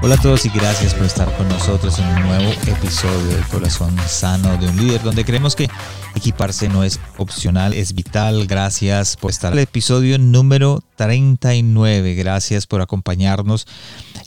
[0.00, 3.96] Hola a todos y gracias por estar con nosotros en un nuevo episodio del Corazón
[4.06, 5.68] Sano de un Líder, donde creemos que
[6.14, 8.46] equiparse no es opcional, es vital.
[8.46, 12.14] Gracias por estar en el episodio número 39.
[12.14, 13.66] Gracias por acompañarnos.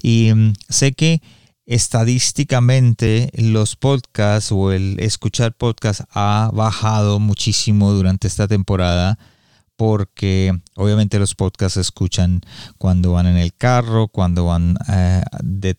[0.03, 1.21] Y mm, sé que
[1.65, 9.17] estadísticamente los podcasts o el escuchar podcasts ha bajado muchísimo durante esta temporada
[9.81, 12.41] porque obviamente los podcasts se escuchan
[12.77, 15.23] cuando van en el carro, cuando van eh,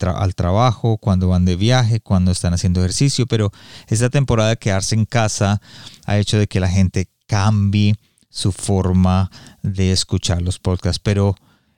[0.03, 3.53] al trabajo, cuando van de viaje, cuando están haciendo ejercicio, pero
[3.87, 5.63] esta temporada de quedarse en casa
[6.05, 7.95] ha hecho de que la gente cambie
[8.29, 9.31] su forma
[9.63, 10.99] de escuchar los podcasts.
[10.99, 11.37] Pero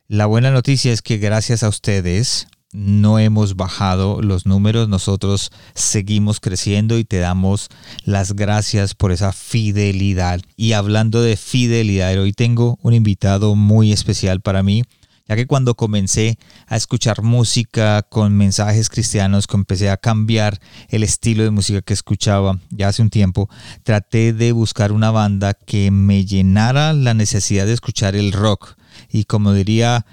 [0.09, 6.41] la buena noticia es que gracias a ustedes, no hemos bajado los números, nosotros seguimos
[6.41, 7.69] creciendo y te damos
[8.05, 10.41] las gracias por esa fidelidad.
[10.57, 14.83] Y hablando de fidelidad, hoy tengo un invitado muy especial para mí,
[15.29, 21.45] ya que cuando comencé a escuchar música con mensajes cristianos, empecé a cambiar el estilo
[21.45, 23.49] de música que escuchaba ya hace un tiempo,
[23.85, 28.75] traté de buscar una banda que me llenara la necesidad de escuchar el rock.
[29.11, 30.05] Y como diría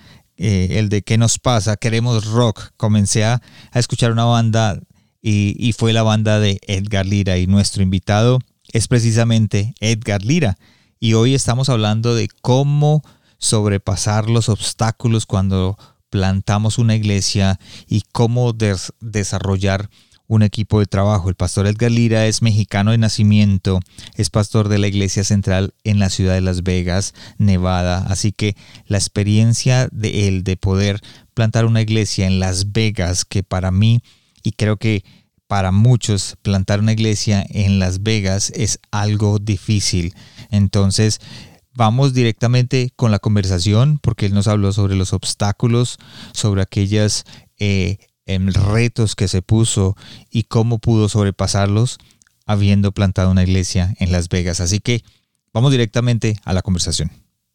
[0.44, 1.78] eh, el de ¿Qué nos pasa?
[1.78, 2.72] Queremos rock.
[2.76, 3.42] Comencé a,
[3.76, 4.80] escuchar una banda
[5.22, 8.40] y, y, fue la banda de Edgar Lira y nuestro invitado
[8.74, 10.58] es precisamente Edgar Lira.
[11.00, 13.04] Y hoy estamos hablando de cómo
[13.38, 15.78] sobrepasar los obstáculos cuando
[16.10, 18.54] plantamos una iglesia y cómo
[19.00, 19.92] desarrollar
[20.32, 21.28] un equipo de trabajo.
[21.28, 23.82] El pastor Edgar Lira es mexicano de nacimiento,
[24.16, 28.06] es pastor de la iglesia central en la ciudad de Las Vegas, Nevada.
[28.08, 28.56] Así que
[28.86, 31.02] la experiencia de él de poder
[31.34, 34.04] plantar una iglesia en Las Vegas, que para mí
[34.42, 35.04] y creo que
[35.48, 40.14] para muchos plantar una iglesia en Las Vegas es algo difícil.
[40.50, 41.20] Entonces,
[41.74, 45.98] vamos directamente con la conversación porque él nos habló sobre los obstáculos,
[46.32, 47.26] sobre aquellas
[47.60, 47.98] eh,
[48.34, 49.96] en retos que se puso
[50.30, 51.98] y cómo pudo sobrepasarlos
[52.46, 54.60] habiendo plantado una iglesia en Las Vegas.
[54.60, 55.04] Así que
[55.54, 57.12] vamos directamente a la conversación.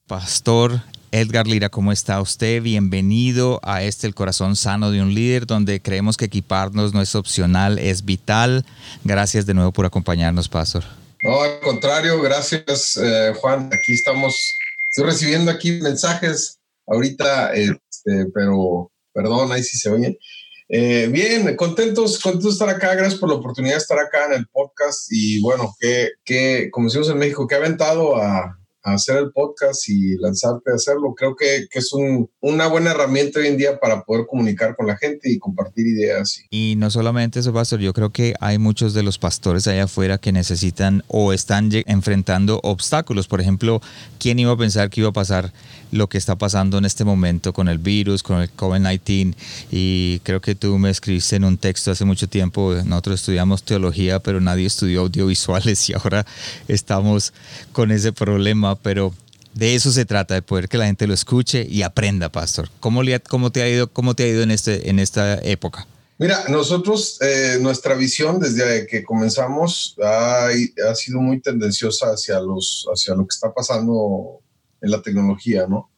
[0.06, 0.82] Pastor
[1.12, 2.62] Edgar Lira, ¿cómo está usted?
[2.62, 7.14] Bienvenido a este El Corazón Sano de un Líder, donde creemos que equiparnos no es
[7.14, 8.64] opcional, es vital.
[9.04, 10.84] Gracias de nuevo por acompañarnos, Pastor.
[11.22, 13.70] No, al contrario, gracias, eh, Juan.
[13.72, 14.52] Aquí estamos,
[14.90, 20.18] estoy recibiendo aquí mensajes ahorita, este, pero perdón, ahí sí se oye.
[20.68, 22.94] Eh, bien, contentos, contentos de estar acá.
[22.94, 25.06] Gracias por la oportunidad de estar acá en el podcast.
[25.10, 29.88] Y bueno, que, que como decimos en México, que ha aventado a, hacer el podcast
[29.88, 31.14] y lanzarte a hacerlo.
[31.16, 34.86] Creo que, que es un, una buena herramienta hoy en día para poder comunicar con
[34.86, 36.40] la gente y compartir ideas.
[36.50, 40.18] Y no solamente eso, Pastor, yo creo que hay muchos de los pastores allá afuera
[40.18, 43.26] que necesitan o están enfrentando obstáculos.
[43.26, 43.80] Por ejemplo,
[44.20, 45.52] ¿quién iba a pensar que iba a pasar
[45.96, 49.34] lo que está pasando en este momento con el virus, con el COVID-19?
[49.70, 54.20] Y creo que tú me escribiste en un texto hace mucho tiempo, nosotros estudiamos teología,
[54.20, 56.26] pero nadie estudió audiovisuales y ahora
[56.68, 57.32] estamos
[57.72, 59.12] con ese problema pero
[59.54, 62.68] de eso se trata, de poder que la gente lo escuche y aprenda, pastor.
[62.78, 65.86] ¿Cómo, le, cómo, te, ha ido, cómo te ha ido en, este, en esta época?
[66.18, 72.86] Mira, nosotros, eh, nuestra visión desde que comenzamos ha, ha, sido muy tendenciosa hacia, los,
[72.92, 74.40] hacia lo que está pasando
[74.80, 75.90] en la tecnología, ¿no?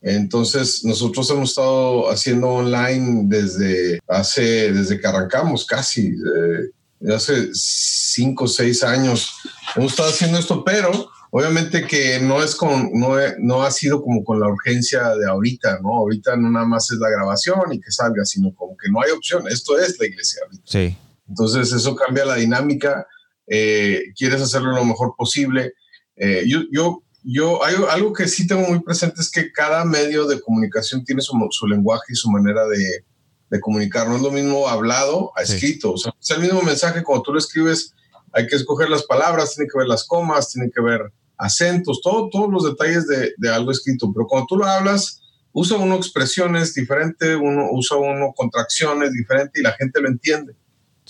[0.00, 8.44] Entonces, nosotros hemos estado haciendo online desde hace, desde que arrancamos casi, eh, hace cinco
[8.44, 9.34] o seis años.
[9.74, 14.24] Hemos estado haciendo esto, pero Obviamente que no es con, no, no ha sido como
[14.24, 15.94] con la urgencia de ahorita, ¿no?
[15.98, 19.10] Ahorita no nada más es la grabación y que salga, sino como que no hay
[19.10, 19.46] opción.
[19.46, 20.42] Esto es la iglesia.
[20.64, 20.96] Sí.
[21.28, 23.06] Entonces eso cambia la dinámica.
[23.46, 25.74] Eh, quieres hacerlo lo mejor posible.
[26.16, 30.26] Eh, yo, yo, yo, hay algo que sí tengo muy presente es que cada medio
[30.26, 33.04] de comunicación tiene su, su lenguaje y su manera de,
[33.50, 34.08] de, comunicar.
[34.08, 35.92] No es lo mismo hablado a escrito.
[35.92, 37.94] O sea, es el mismo mensaje cuando tú lo escribes
[38.32, 42.28] hay que escoger las palabras, tiene que ver las comas, tiene que ver acentos, todo,
[42.30, 44.12] todos los detalles de, de, algo escrito.
[44.12, 45.22] Pero cuando tú lo hablas,
[45.52, 50.54] usa uno expresiones diferentes, uno usa uno contracciones diferentes y la gente lo entiende.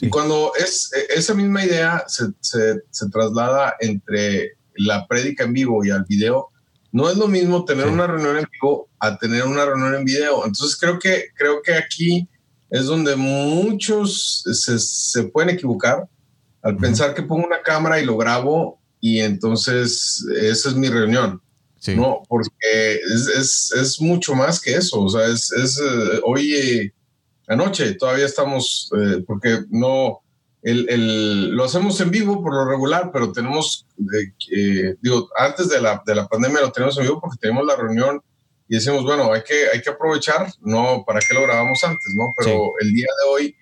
[0.01, 5.53] Y cuando es e, esa misma idea se, se, se, traslada entre la prédica en
[5.53, 6.49] vivo y al video,
[6.93, 10.45] no es lo mismo tener una reunión en vivo a tener una reunión en video.
[10.47, 12.29] Entonces creo que, creo que aquí
[12.71, 16.09] es donde muchos se, se pueden equivocar
[16.63, 21.41] al pensar que pongo una cámara y lo grabo y entonces esa es mi reunión.
[21.95, 25.01] No, porque es, es, es, mucho más que eso.
[25.01, 26.93] O sea, es, es eh, hoy, eh,
[27.47, 30.21] anoche, todavía estamos, eh, porque no,
[30.63, 33.87] el, el, lo hacemos en vivo por lo regular, pero tenemos,
[35.01, 38.23] digo, antes de la, de la pandemia lo tenemos en vivo porque tenemos la reunión
[38.69, 42.13] y decimos, bueno, hay que, hay que aprovechar, no, ¿para qué lo grabamos antes?
[42.15, 42.35] ¿no?
[42.37, 43.57] Pero el día de hoy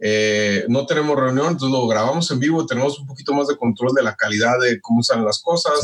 [0.00, 3.92] eh, no tenemos reunión, entonces lo grabamos en vivo, tenemos un poquito más de control
[3.94, 5.74] de la calidad de cómo salen las cosas.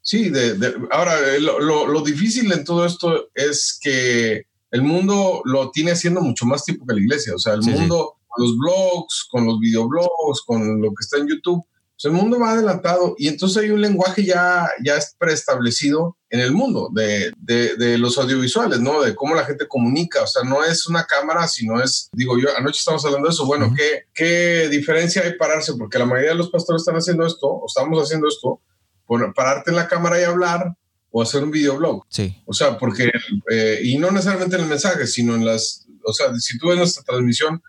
[0.00, 5.70] Sí, de, ahora eh, lo, lo, difícil en todo esto es que el mundo lo
[5.70, 9.26] tiene haciendo mucho más tiempo que la iglesia, o sea, el mundo con los blogs,
[9.30, 11.64] con los videoblogs, con lo que está en YouTube,
[12.04, 16.90] el mundo va adelantado y entonces hay un lenguaje ya, ya preestablecido en el mundo
[16.92, 19.02] de, de, los audiovisuales, ¿no?
[19.02, 20.22] De cómo la gente comunica.
[20.22, 23.46] O sea, no es una cámara, sino es, digo yo, anoche estamos hablando de eso.
[23.46, 25.74] Bueno, ¿qué, ¿qué diferencia hay pararse?
[25.74, 28.60] Porque la mayoría de los pastores están haciendo esto, o estamos haciendo esto,
[29.06, 30.74] bueno, pararte en la cámara y hablar
[31.10, 32.04] o hacer un videoblog.
[32.08, 32.34] Sí.
[32.46, 33.12] O sea, porque,
[33.50, 36.78] eh, y no necesariamente en el mensaje, sino en las, o sea, si tú ves
[36.78, 37.62] nuestra transmisión,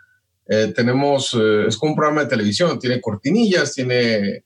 [0.48, 4.44] eh, tenemos, eh, es como un programa de televisión, tiene cortinillas, tiene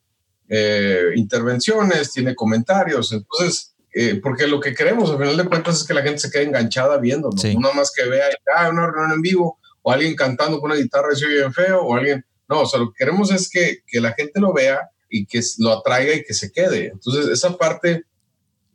[0.47, 3.13] eh, intervenciones, tiene comentarios.
[3.13, 3.73] Entonces,
[4.21, 6.97] porque lo que queremos al final de cuentas es que la gente se quede enganchada
[6.97, 7.57] viendo, ¿no?
[7.57, 11.07] Una más que vea, ah, una reunión en vivo, o alguien cantando con una guitarra
[11.11, 13.79] y se oye bien feo, o alguien, no, o sea, lo que queremos es que,
[13.87, 16.91] que la gente lo vea y que lo atraiga y que se quede.
[16.93, 18.03] Entonces, esa parte,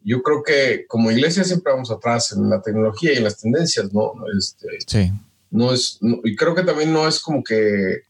[0.02, 3.92] yo creo que como iglesia siempre vamos atrás en la tecnología y en las tendencias,
[3.92, 4.14] ¿no?
[4.36, 5.12] Este, sí
[5.52, 8.02] no es, y creo que también no es como que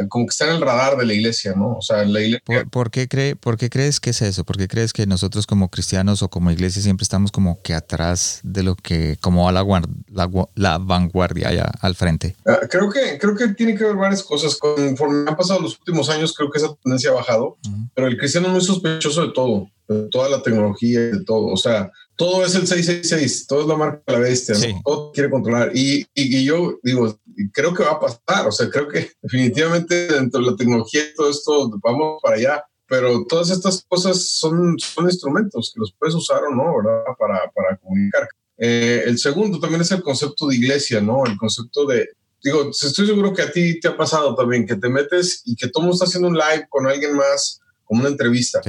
[0.00, 1.76] eh, como que está en el radar de la iglesia, ¿no?
[1.76, 2.64] O sea, la iglesia...
[2.70, 4.44] ¿Por, qué cree, ¿Por qué crees que es eso?
[4.44, 8.40] ¿Por qué crees que nosotros como cristianos o como iglesia siempre estamos como que atrás
[8.42, 9.64] de lo que, como a la,
[10.08, 12.36] la, la vanguardia allá al frente?
[12.46, 14.56] Ah, creo, que, creo que tiene que ver varias cosas.
[14.56, 17.58] Conforme han pasado los últimos años, creo que esa tendencia ha bajado,
[17.94, 21.46] pero el cristiano no es sospechoso de todo, de toda la tecnología, de todo.
[21.46, 21.90] O sea,
[22.22, 24.54] todo es el 666, todo es la marca de la bestia,
[24.84, 25.72] todo quiere controlar.
[25.74, 27.18] Y, y, yo digo,
[27.52, 31.14] creo que va a pasar, o sea, creo que definitivamente dentro de la tecnología y
[31.16, 36.14] todo esto vamos para allá, pero todas estas cosas son, son instrumentos que los puedes
[36.14, 37.02] usar o no, ¿verdad?
[37.18, 38.28] Para, para comunicar.
[38.56, 41.26] Eh, el segundo también es el concepto de iglesia, ¿no?
[41.26, 42.08] El concepto de,
[42.40, 45.66] digo, estoy seguro que a ti te ha pasado también, que te metes y que
[45.66, 47.61] todo mundo está haciendo un live con alguien más
[47.92, 48.62] como una entrevista.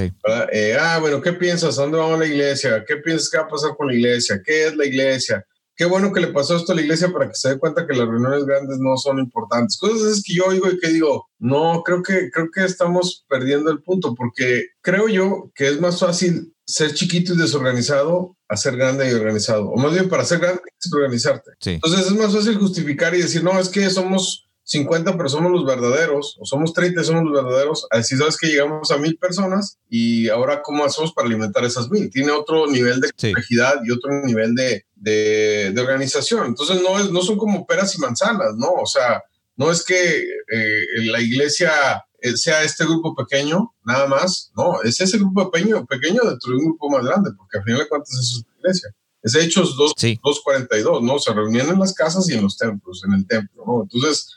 [0.52, 1.78] Eh, ah, bueno, ¿qué piensas?
[1.78, 2.84] ¿A dónde vamos a la iglesia?
[2.86, 4.42] ¿Qué piensas que va a pasar con la iglesia?
[4.44, 5.42] ¿Qué es la iglesia?
[5.74, 7.96] Qué bueno que le pasó esto a la iglesia para que se dé cuenta que
[7.96, 9.78] las reuniones grandes no son importantes.
[9.78, 13.70] Cosas es que yo oigo y que digo, no, creo que, creo que estamos perdiendo
[13.70, 18.76] el punto porque creo yo que es más fácil ser chiquito y desorganizado a ser
[18.76, 19.70] grande y organizado.
[19.70, 21.52] O más bien, para ser grande, es organizarte.
[21.64, 25.64] Entonces es más fácil justificar y decir, no, es que somos 50, pero somos los
[25.64, 27.86] verdaderos, o somos 30, somos los verdaderos.
[27.90, 32.10] Así sabes que llegamos a mil personas y ahora, ¿cómo hacemos para alimentar esas mil?
[32.10, 36.46] Tiene otro nivel de complejidad y otro nivel de, de, organización.
[36.46, 38.72] Entonces, no, es, no son como peras y manzanas, ¿no?
[38.72, 39.22] O sea,
[39.56, 41.70] no es que eh, la iglesia
[42.20, 46.56] eh, sea este grupo pequeño, nada más, no, es ese grupo pequeño, pequeño dentro de
[46.56, 48.94] un grupo más grande, porque al final de cuentas eso es iglesia.
[49.22, 51.18] Es Hechos 2.42, ¿no?
[51.18, 53.82] Se reunían en las casas y en los templos, en el templo, ¿no?
[53.82, 54.28] Entonces,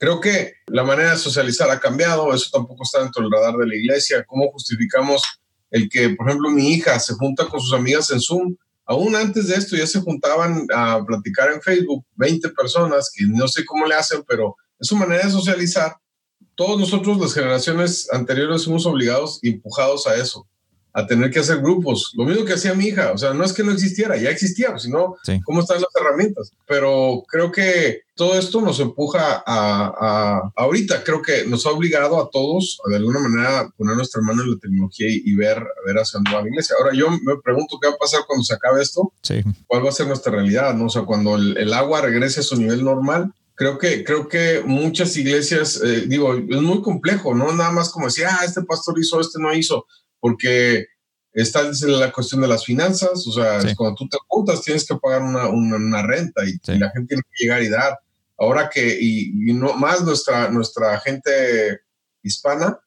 [0.00, 3.66] Creo que la manera de socializar ha cambiado, eso tampoco está dentro del radar de
[3.66, 4.24] la iglesia.
[4.26, 5.22] ¿Cómo justificamos
[5.70, 8.56] el que, por ejemplo, mi hija se junta con sus amigas en Zoom?
[8.86, 13.46] Aún antes de esto ya se juntaban a platicar en Facebook 20 personas, que no
[13.46, 15.94] sé cómo le hacen, pero es su manera de socializar.
[16.54, 20.48] Todos nosotros, las generaciones anteriores, somos obligados y empujados a eso
[20.92, 22.12] a tener que hacer grupos.
[22.16, 23.12] Lo mismo que hacía mi hija.
[23.12, 26.52] O sea, no es que no existiera, ya existía, pues, sino cómo están las herramientas.
[26.66, 32.28] Pero creo que todo esto nos empuja a, ahorita, creo que nos ha obligado a
[32.30, 36.18] todos a de alguna manera poner nuestra mano en la tecnología y, ver, ver hacia
[36.18, 36.76] dónde va la iglesia.
[36.78, 39.12] Ahora yo me pregunto qué va a pasar cuando se acabe esto.
[39.66, 40.74] ¿Cuál va a ser nuestra realidad?
[40.74, 40.86] ¿no?
[40.86, 45.16] O sea, cuando el, agua regrese a su nivel normal, creo que, creo que muchas
[45.16, 47.52] iglesias, eh, digo, es muy complejo, ¿no?
[47.52, 49.86] Nada más como decir, ah, este pastor hizo, este no hizo
[50.20, 50.86] porque
[51.32, 55.22] está la cuestión de las finanzas, o sea, cuando tú te juntas tienes que pagar
[55.22, 57.98] una, una, renta y, la gente tiene que llegar y dar.
[58.38, 61.80] Ahora que, y, no más nuestra, nuestra gente
[62.22, 62.78] hispana,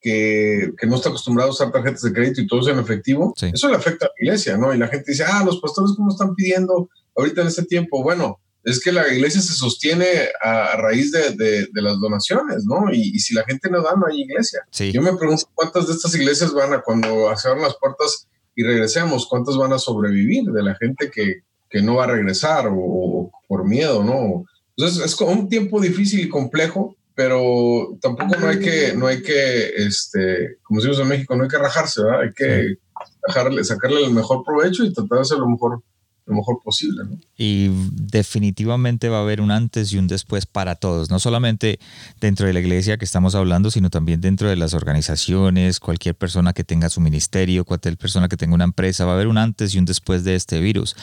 [0.00, 3.34] que, que, no está acostumbrada a usar tarjetas de crédito y todo eso en efectivo,
[3.36, 4.72] eso le afecta a la iglesia, ¿no?
[4.72, 8.02] Y la gente dice, ah, los pastores, ¿cómo están pidiendo ahorita en este tiempo?
[8.02, 10.06] Bueno, es que la iglesia se sostiene
[10.42, 12.92] a, raíz de, de, las donaciones, ¿no?
[12.92, 14.60] Y, si la gente no da, no hay iglesia.
[14.92, 19.26] Yo me pregunto cuántas de estas iglesias van a, cuando abran las puertas y regresemos,
[19.26, 23.66] cuántas van a sobrevivir de la gente que, que no va a regresar o, por
[23.66, 24.44] miedo, ¿no?
[24.76, 29.68] Entonces es un tiempo difícil y complejo, pero tampoco no hay que, no hay que,
[29.76, 32.20] este, como decimos en México, no hay que rajarse, ¿verdad?
[32.20, 32.76] Hay que
[33.64, 35.82] sacarle el mejor provecho y tratar de hacer lo mejor
[36.28, 37.02] lo mejor posible.
[37.36, 41.80] Y definitivamente va a haber un antes y un después para todos, no solamente
[42.20, 46.52] dentro de la iglesia que estamos hablando, sino también dentro de las organizaciones, cualquier persona
[46.52, 49.74] que tenga su ministerio, cualquier persona que tenga una empresa, va a haber un antes
[49.74, 50.96] y un después de este virus.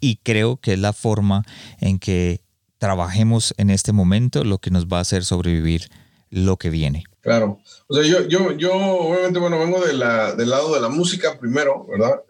[0.00, 1.44] Y creo que es la forma
[1.80, 2.40] en que
[2.78, 5.88] trabajemos en este momento lo que nos va a hacer sobrevivir
[6.30, 7.04] lo que viene.
[7.20, 7.60] Claro.
[7.86, 11.38] O sea, yo, yo, yo obviamente, bueno, vengo de la, del lado de la música
[11.38, 12.22] primero, ¿verdad?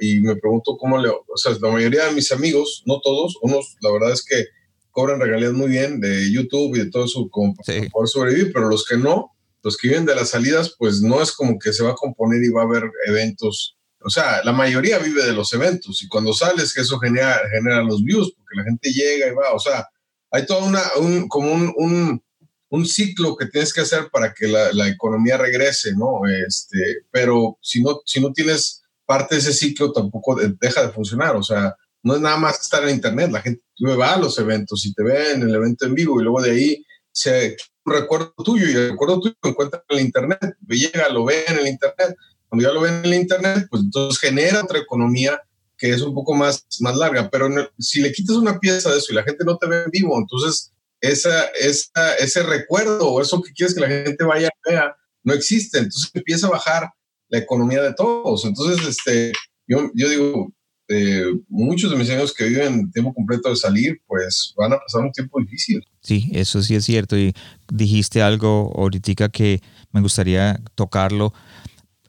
[0.00, 3.76] Y me pregunto cómo le, o sea, la mayoría de mis amigos, no todos, unos,
[3.80, 4.46] la verdad es que
[4.92, 8.68] cobran regalías muy bien de YouTube y de todo eso como para poder sobrevivir, pero
[8.68, 11.82] los que no, los que viven de las salidas, pues no es como que se
[11.82, 13.76] va a componer y va a haber eventos.
[14.04, 17.82] O sea, la mayoría vive de los eventos y cuando sales, que eso genera, genera
[17.82, 19.54] los views, porque la gente llega y va.
[19.54, 19.86] O sea,
[20.30, 22.22] hay todo una, un, como un, un,
[22.70, 26.22] un, ciclo que tienes que hacer para que la, la, economía regrese, ¿no?
[26.46, 31.36] Este, pero si no, si no tienes parte de ese ciclo tampoco deja de funcionar.
[31.36, 33.30] O sea, no es nada más estar en Internet.
[33.30, 33.62] La gente
[33.98, 36.50] va a los eventos y te ve en el evento en vivo y luego de
[36.50, 40.56] ahí se un recuerdo tuyo y el recuerdo tuyo lo encuentra en el Internet.
[40.68, 42.16] Llega, lo ve en el Internet.
[42.48, 45.40] Cuando ya lo ve en el Internet, pues entonces genera otra economía
[45.76, 47.28] que es un poco más, más larga.
[47.30, 49.90] Pero si le quitas una pieza de eso y la gente no te ve en
[49.90, 54.70] vivo, entonces esa, esa, ese recuerdo o eso que quieres que la gente vaya a
[54.70, 54.94] ver
[55.24, 55.78] no existe.
[55.78, 56.88] Entonces empieza a bajar
[57.32, 58.44] la economía de todos.
[58.44, 59.32] Entonces, este,
[59.66, 60.52] yo, yo digo,
[60.88, 65.00] eh, muchos de mis amigos que viven tiempo completo de salir, pues van a pasar
[65.00, 65.82] un tiempo difícil.
[66.02, 67.16] Sí, eso sí es cierto.
[67.16, 67.32] Y
[67.72, 69.60] dijiste algo ahorita que
[69.92, 71.32] me gustaría tocarlo.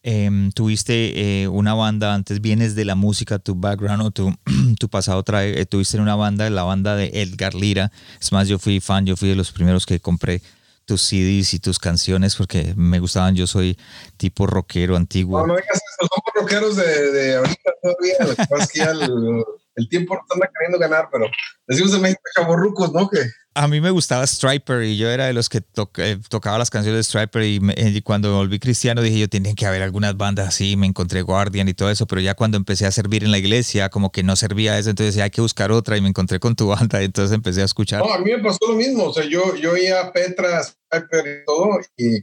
[0.06, 4.36] Em, tuviste eh, una banda, antes vienes de la música, tu background o tu,
[4.77, 7.94] tu pasado trae, eh, tuviste una banda, la banda de Edgar Lira.
[8.20, 10.42] Es más, yo fui fan, yo fui de los primeros que compré
[10.85, 13.35] tus CDs y tus canciones porque me gustaban.
[13.35, 13.77] Yo soy
[14.17, 15.39] tipo rockero antiguo.
[15.41, 18.15] No, no digas eso, somos rockeros de, de ahorita todavía.
[18.19, 19.43] Lo que pasa es que ya el,
[19.75, 21.25] el tiempo no anda queriendo ganar, pero
[21.67, 23.09] decimos en México chavorrucos, ¿no?
[23.09, 23.19] Que
[23.55, 25.62] a mí me gustaba Striper y yo era de los que
[25.98, 29.65] eh, tocaba las canciones de Striper y, y, cuando volví cristiano dije yo tenía que
[29.65, 32.91] haber algunas bandas así, me encontré Guardian y todo eso, pero ya cuando empecé a
[32.91, 36.01] servir en la iglesia como que no servía eso, entonces hay que buscar otra y
[36.01, 38.01] me encontré con tu banda, y entonces empecé a escuchar.
[38.01, 41.45] No, a mí me pasó lo mismo, o sea, yo, yo oía Petra, Striper y
[41.45, 42.17] todo y,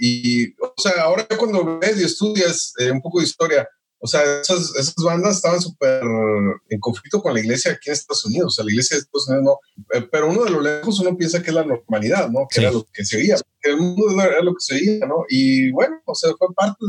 [0.00, 3.68] y, o sea, ahora cuando ves y estudias eh, un poco de historia,
[4.04, 6.02] o sea, esas, esas bandas estaban súper
[6.68, 8.46] en conflicto con la iglesia aquí en Estados Unidos.
[8.46, 9.96] O sea, la iglesia de Estados Unidos no.
[9.96, 12.48] Eh, pero uno de lo lejos uno piensa que es la normalidad, ¿no?
[12.50, 13.36] Que era lo que se oía.
[13.60, 15.24] Que el mundo era lo que se oía, ¿no?
[15.28, 16.84] Y bueno, o sea, fue parte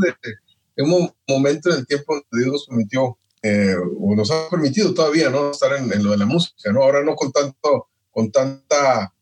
[0.76, 4.96] de, un momento en el tiempo donde Dios nos permitió, eh, o nos ha permitido
[4.96, 5.52] todavía, ¿no?
[5.52, 6.82] Estar en, en, lo de la música, ¿no?
[6.82, 9.14] Ahora no con tanto, con tanta,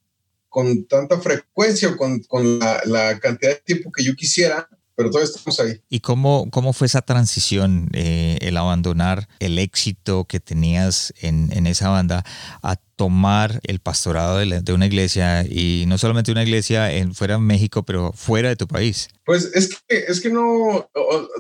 [0.48, 5.10] con tanta frecuencia o con, con la, la cantidad de tiempo que yo quisiera, pero
[5.10, 5.82] todavía estamos ahí.
[5.90, 11.68] ¿Y cómo, cómo fue esa transición, eh, el abandonar el éxito que tenías en, en,
[11.68, 12.24] esa banda
[12.62, 17.36] a tomar el pastorado de, de, una iglesia y no solamente una iglesia en, fuera
[17.36, 19.10] de México, pero fuera de tu país?
[19.26, 20.90] Pues es que, es que no,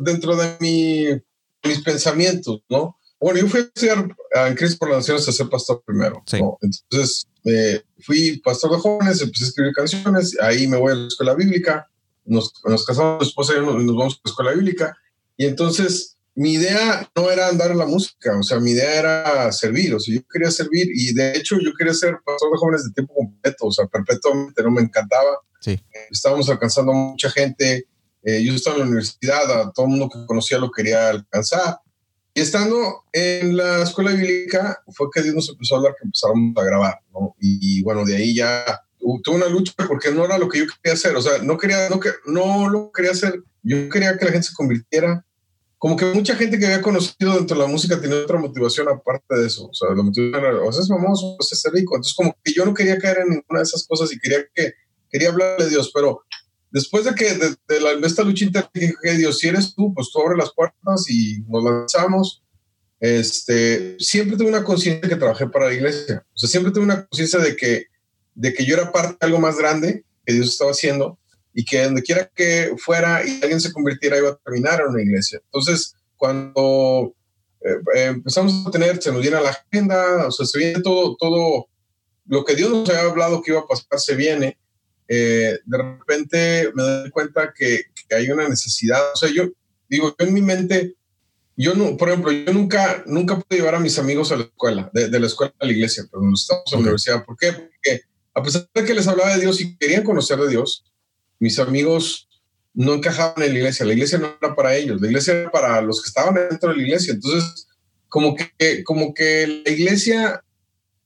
[0.01, 1.05] dentro de mi,
[1.67, 2.97] mis pensamientos, ¿no?
[3.19, 4.15] Bueno, yo fui a estudiar
[4.47, 6.23] en Cristo por las Naciones a ser pastor primero.
[6.25, 6.41] Sí.
[6.41, 6.57] ¿no?
[6.61, 11.07] Entonces, eh, fui pastor de jóvenes, empecé a escribir canciones, ahí me voy a la
[11.07, 11.87] escuela bíblica
[12.25, 14.97] nos, nos casamos, mi esposa y yo nos, nos vamos a la escuela bíblica.
[15.37, 19.51] Y entonces mi idea no era andar en la música, o sea, mi idea era
[19.51, 22.83] servir, o sea, yo quería servir y de hecho yo quería ser pastor de jóvenes
[22.85, 25.37] de tiempo completo, o sea, perpetuamente, no me encantaba.
[25.59, 25.79] Sí.
[26.09, 27.85] estábamos alcanzando a mucha gente,
[28.23, 31.79] eh, yo estaba en la universidad, a todo el mundo que conocía lo quería alcanzar.
[32.33, 36.55] Y estando en la escuela bíblica fue que Dios nos empezó a hablar que empezáramos
[36.57, 37.35] a grabar, ¿no?
[37.39, 38.63] Y, y bueno, de ahí ya
[39.23, 41.89] tuve una lucha porque no era lo que yo quería hacer, o sea, no quería,
[41.89, 45.25] no, no lo quería hacer, yo quería que la gente se convirtiera,
[45.77, 49.35] como que mucha gente que había conocido dentro de la música tenía otra motivación aparte
[49.35, 51.95] de eso, o sea, la motivación era, o sea, es famoso, o sea, es rico,
[51.95, 54.73] entonces como que yo no quería caer en ninguna de esas cosas y quería que,
[55.09, 56.23] quería hablarle de Dios, pero
[56.69, 59.93] después de que, de, de, la, de esta lucha interna, dije, Dios, si eres tú,
[59.93, 62.43] pues tú abre las puertas y nos lanzamos,
[62.99, 67.07] este, siempre tuve una conciencia que trabajé para la iglesia, o sea, siempre tuve una
[67.07, 67.90] conciencia de que
[68.35, 71.19] de que yo era parte de algo más grande que Dios estaba haciendo
[71.53, 75.01] y que donde quiera que fuera y alguien se convirtiera iba a terminar en una
[75.01, 75.39] iglesia.
[75.45, 77.13] Entonces, cuando
[77.61, 81.15] eh, eh, empezamos a tener, se nos llena la agenda, o sea, se viene todo,
[81.17, 81.67] todo
[82.25, 84.57] lo que Dios nos había hablado que iba a pasar, se viene.
[85.07, 89.01] Eh, de repente me doy cuenta que, que, hay una necesidad.
[89.13, 89.49] O sea, yo
[89.89, 90.95] digo, yo en mi mente,
[91.57, 94.89] yo no, por ejemplo, yo nunca, nunca pude llevar a mis amigos a la escuela,
[94.93, 97.25] de, de la escuela a la iglesia, pero no estamos en la universidad.
[97.25, 97.51] ¿Por qué?
[97.51, 98.01] Porque
[98.33, 100.85] a pesar de que les hablaba de Dios y querían conocer de Dios,
[101.39, 102.29] mis amigos
[102.73, 103.85] no encajaban en la iglesia.
[103.85, 106.77] La iglesia no era para ellos, la iglesia era para los que estaban dentro de
[106.77, 107.13] la iglesia.
[107.13, 107.67] Entonces,
[108.07, 110.43] como que, como que la iglesia,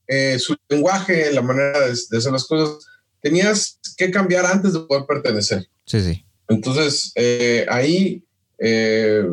[0.06, 2.84] eh, su lenguaje, la manera de, hacer las cosas,
[3.20, 5.66] tenías que cambiar antes de poder pertenecer.
[5.84, 6.24] Sí, sí.
[6.48, 8.22] Entonces, eh, ahí
[8.58, 9.24] eh,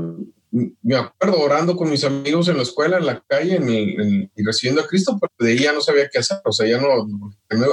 [0.53, 4.81] me acuerdo orando con mis amigos en la escuela, en la calle, en y recibiendo
[4.81, 6.37] a Cristo, pero de ahí ya no sabía qué hacer.
[6.45, 7.07] O sea, ya no,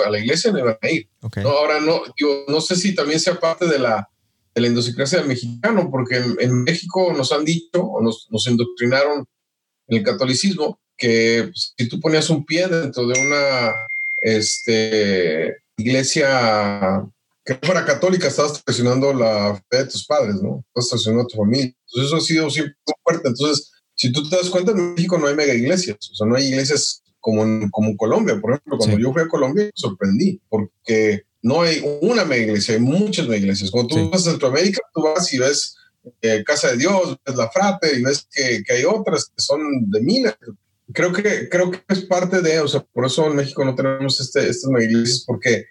[0.04, 1.06] a la iglesia no iban a ir.
[1.42, 4.08] No, ahora no, yo no sé si también sea parte de la,
[4.54, 9.26] de la del mexicano, porque en, México nos han dicho o nos, nos indoctrinaron
[9.88, 13.72] en el catolicismo que si tú ponías un pie dentro de una
[14.22, 17.02] este, iglesia
[17.44, 20.64] que fuera católica, estabas traicionando la fe de tus padres, ¿no?
[20.68, 21.74] Estabas traicionando a tu familia.
[21.92, 23.28] Entonces eso ha sido siempre fuerte.
[23.28, 26.36] Entonces, si tú te das cuenta, en México no hay mega iglesias, o sea, no
[26.36, 28.40] hay iglesias como en, como Colombia.
[28.40, 32.74] Por ejemplo, cuando yo fui a Colombia, me sorprendí, porque no hay una mega iglesia,
[32.74, 33.70] hay muchas mega iglesias.
[33.70, 35.76] Cuando tú vas a Centroamérica, tú vas y ves
[36.22, 39.60] eh, Casa de Dios, ves La Frate y ves que, que hay otras que son
[39.90, 40.36] de minas.
[40.92, 44.20] Creo que, creo que es parte de, o sea, por eso en México no tenemos
[44.20, 45.66] este, estas mega iglesias, porque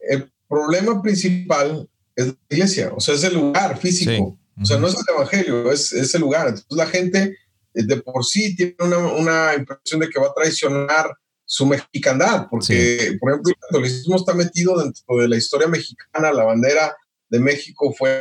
[0.00, 4.38] el problema principal es la iglesia, o sea, es el lugar físico.
[4.60, 6.48] O sea, no es el evangelio, es, es, el lugar.
[6.48, 7.36] Entonces la gente
[7.74, 12.46] eh, de por sí tiene una, una impresión de que va a traicionar su mexicandad,
[12.50, 16.94] porque, por ejemplo, el catolicismo está metido dentro de la historia mexicana, la bandera
[17.30, 18.20] de México fue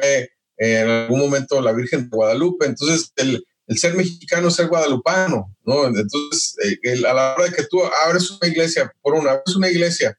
[0.58, 4.68] eh, en algún momento la Virgen de Guadalupe, entonces el, el ser mexicano es ser
[4.68, 5.88] guadalupano, ¿no?
[5.88, 9.70] Entonces, eh, a la hora de que tú abres una iglesia, por una vez una
[9.70, 10.18] iglesia,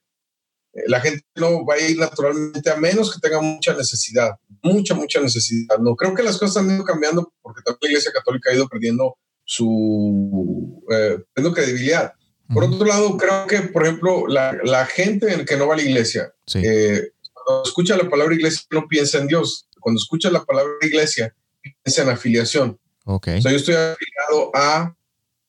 [0.86, 4.32] la gente no va a ir naturalmente a menos que tenga mucha necesidad,
[4.62, 5.78] mucha, mucha necesidad.
[5.78, 8.68] No creo que las cosas han ido cambiando porque también la Iglesia Católica ha ido
[8.68, 12.12] perdiendo su eh, credibilidad.
[12.52, 15.76] Por otro lado, creo que, por ejemplo, la, la gente en que no va a
[15.76, 19.68] la iglesia, eh, cuando escucha la palabra iglesia, no piensa en Dios.
[19.80, 22.78] Cuando escucha la palabra iglesia, piensa en afiliación.
[23.04, 23.38] Okay.
[23.38, 24.96] O sea, yo estoy afiliado a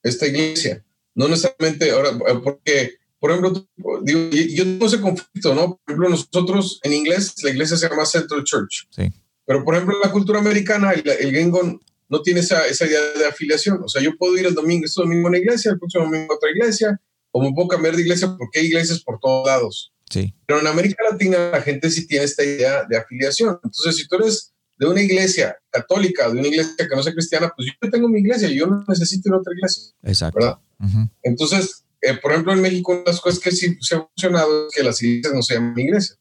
[0.04, 0.84] esta iglesia.
[1.15, 2.12] No necesariamente ahora,
[2.43, 3.67] porque por ejemplo,
[4.01, 5.79] digo, yo tengo ese conflicto, ¿no?
[5.86, 8.88] Por ejemplo, nosotros en inglés, la iglesia se llama Central Church.
[8.91, 9.12] Sí.
[9.45, 11.79] Pero, por ejemplo, en la cultura americana, el, el gringo
[12.10, 13.82] no tiene esa, esa, idea de afiliación.
[13.84, 16.34] O sea, yo puedo ir el domingo, este domingo a una iglesia, el próximo domingo
[16.34, 16.99] a otra iglesia,
[17.32, 19.93] o me puedo cambiar de iglesia porque hay iglesias por todos lados.
[20.10, 20.34] Sí.
[20.47, 23.60] Pero en América Latina la gente sí tiene esta idea de afiliación.
[23.63, 27.51] Entonces, si tú eres de una iglesia católica, de una iglesia que no sea cristiana,
[27.55, 29.84] pues yo tengo mi iglesia, yo no necesito ir a otra iglesia.
[30.03, 30.39] Exacto.
[30.39, 30.58] ¿verdad?
[31.21, 34.68] Entonces, eh, por ejemplo, en México, una de las cosas que sí se ha funcionado
[34.68, 36.20] es que las iglesias no se llaman iglesias,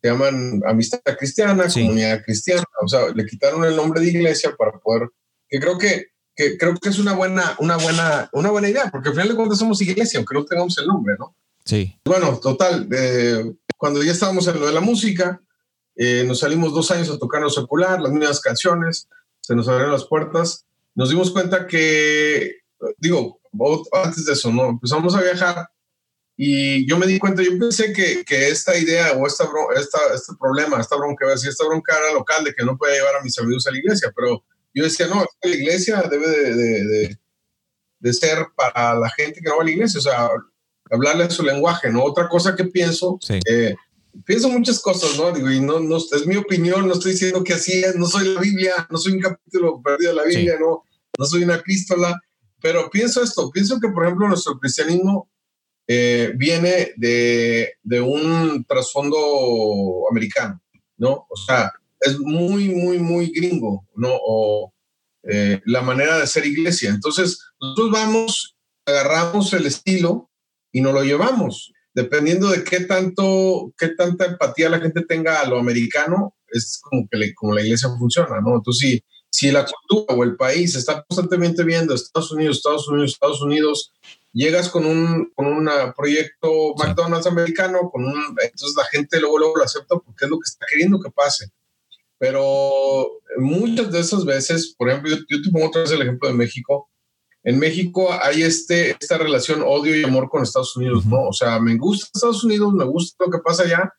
[0.00, 4.78] se llaman amistad cristiana, comunidad cristiana, o sea, le quitaron el nombre de iglesia para
[4.78, 5.08] poder,
[5.48, 9.08] que creo que, que creo que es una buena, una buena, una buena idea, porque
[9.08, 11.34] al final de cuentas somos iglesia, aunque no tengamos el nombre, ¿no?
[11.64, 11.98] Sí.
[12.04, 15.40] Bueno, total, eh, cuando ya estábamos en lo de la música,
[15.96, 19.08] eh, nos salimos dos años a tocar lo secular, las mismas canciones,
[19.40, 22.58] se nos abrieron las puertas, nos dimos cuenta que,
[22.98, 23.40] digo,
[23.92, 24.70] antes de eso, ¿no?
[24.70, 25.68] Empezamos a viajar
[26.36, 30.34] y yo me di cuenta, yo pensé que, que esta idea o esta, esta, este
[30.38, 33.66] problema, esta bronca, esta bronca era local de que no puede llevar a mis amigos
[33.66, 37.18] a la iglesia, pero yo decía, no, la iglesia debe de, de,
[38.00, 40.28] de, ser para la gente que no va a la iglesia, o sea,
[40.90, 42.04] hablarle su lenguaje, ¿no?
[42.04, 43.74] Otra cosa que pienso, eh,
[44.26, 45.32] pienso muchas cosas, ¿no?
[45.32, 48.34] Digo, y no, no, es mi opinión, no estoy diciendo que así es, no soy
[48.34, 50.84] la Biblia, no soy un capítulo perdido de la Biblia, no,
[51.18, 52.14] no soy una epístola,
[52.66, 55.30] pero pienso esto, pienso que, por ejemplo, nuestro cristianismo
[55.86, 59.16] eh, viene de, de, un trasfondo
[60.10, 60.60] americano,
[60.96, 61.28] ¿no?
[61.30, 64.10] O sea, es muy, muy, muy gringo, ¿no?
[64.14, 64.74] O
[65.22, 66.90] eh, la manera de ser iglesia.
[66.90, 70.28] Entonces, nosotros vamos, agarramos el estilo
[70.72, 71.72] y nos lo llevamos.
[71.94, 77.06] Dependiendo de qué tanto, qué tanta empatía la gente tenga a lo americano, es como
[77.08, 78.56] que como la iglesia funciona, ¿no?
[78.56, 83.12] Entonces, sí si la cultura o el país está constantemente viendo Estados Unidos, Estados Unidos,
[83.12, 83.92] Estados Unidos,
[84.32, 89.56] llegas con un, con un proyecto McDonald's americano, con un, entonces la gente luego, luego
[89.56, 91.50] lo acepta porque es lo que está queriendo que pase.
[92.18, 96.34] Pero muchas de esas veces, por ejemplo, yo, te pongo otra vez el ejemplo de
[96.34, 96.90] México.
[97.44, 101.28] En México hay este, esta relación odio y amor con Estados Unidos, ¿no?
[101.28, 103.92] O sea, me gusta Estados Unidos, me gusta lo que pasa allá,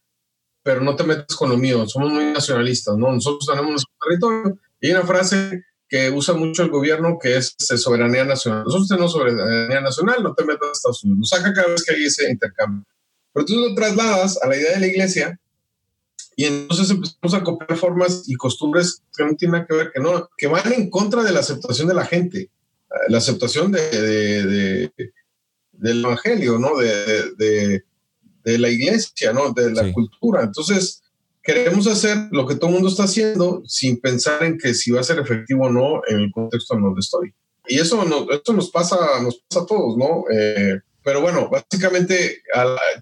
[0.63, 1.87] pero no te metas con lo mío.
[1.87, 3.11] Somos muy nacionalistas, ¿no?
[3.11, 7.55] Nosotros tenemos nuestro territorio y hay una frase que usa mucho el gobierno que es
[7.57, 8.63] este, soberanía nacional.
[8.65, 11.19] Nosotros tenemos soberanía nacional, no te metas a Estados Unidos.
[11.19, 12.85] Nos saca cada vez que hay ese intercambio.
[13.33, 15.39] Pero tú lo trasladas a la idea de la iglesia
[16.35, 19.99] y entonces empezamos a copiar formas y costumbres que no tienen nada que ver, que,
[20.01, 22.49] no, que van en contra de la aceptación de la gente, eh,
[23.09, 24.91] la aceptación de, de,
[25.71, 26.77] del evangelio, ¿no?
[26.77, 27.83] De, de,
[28.43, 29.51] de la iglesia, ¿no?
[29.51, 30.43] De la cultura.
[30.43, 31.01] Entonces,
[31.47, 34.99] queremos hacer lo que todo el mundo está haciendo sin pensar en que si va
[34.99, 37.33] a ser efectivo o no en el contexto en donde estoy.
[37.67, 40.25] Y eso, no, eso nos, pasa, nos pasa a todos, ¿no?
[40.29, 42.41] Eh, pero bueno, básicamente,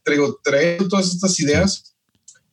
[0.03, 1.95] traigo, trayendo todas estas ideas,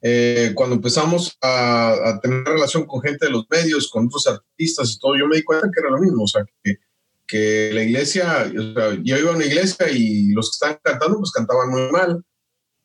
[0.01, 4.99] eh, cuando empezamos a, tener relación con gente de los medios, con otros artistas y
[4.99, 6.77] todo, yo me di cuenta que era lo mismo, o sea, que,
[7.27, 11.19] que la iglesia, o sea, yo iba a una iglesia y los que estaban cantando,
[11.19, 12.25] pues cantaban muy mal,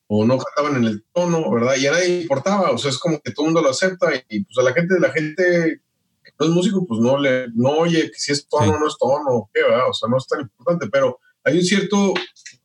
[0.08, 1.76] o no cantaban en el tono, ¿verdad?
[1.76, 4.42] Y a nadie importaba, o sea, es como que todo el mundo lo acepta y
[4.42, 5.82] pues a la gente, la gente
[6.24, 8.88] que no es músico, pues no le, no oye que si es tono o no
[8.88, 9.90] es tono, ¿qué, ¿verdad?
[9.90, 12.14] O sea, no es tan importante, pero hay un cierto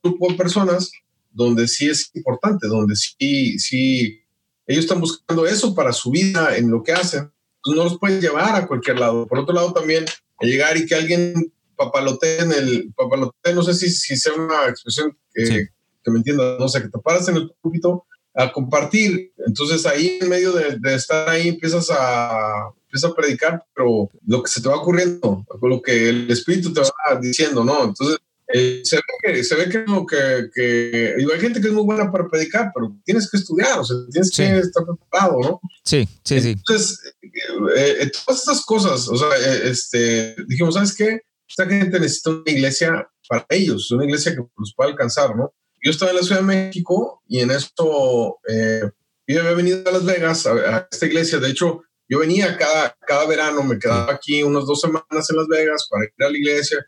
[0.02, 0.90] grupo de personas
[1.30, 4.22] donde sí es importante, donde sí, sí,
[4.66, 7.30] ellos están buscando eso para su vida en lo que hacen,
[7.62, 9.26] pues no los pueden llevar a cualquier lado.
[9.26, 10.06] Por otro lado, también
[10.40, 15.16] llegar y que alguien papalote en el papalote, no sé si, si sea una expresión
[15.34, 15.68] que,
[16.04, 19.32] que me entiendan, no sé, que te paras en el púlpito a compartir.
[19.46, 24.50] Entonces ahí en medio de, estar ahí empiezas a, empiezas a predicar, pero lo que
[24.50, 27.84] se te va ocurriendo, lo que el Espíritu te va diciendo, ¿no?
[27.84, 28.18] Entonces
[28.52, 32.10] eh, se ve que, se ve que, que, que hay gente que es muy buena
[32.12, 35.60] para predicar, pero tienes que estudiar, o sea, tienes que estar preparado, ¿no?
[35.82, 36.50] Sí, sí, sí.
[36.50, 39.28] Entonces, eh, eh, todas estas cosas, o sea,
[39.64, 41.20] este, dijimos, ¿sabes qué?
[41.48, 45.54] Esta gente necesita una iglesia para ellos, una iglesia que los pueda alcanzar, ¿no?
[45.84, 48.90] Yo estaba en la Ciudad de México y en esto eh,
[49.26, 51.38] yo había venido a Las Vegas, a, esta iglesia.
[51.38, 55.46] De hecho, yo venía cada, cada verano, me quedaba aquí unas dos semanas en Las
[55.46, 56.86] Vegas para ir a la iglesia.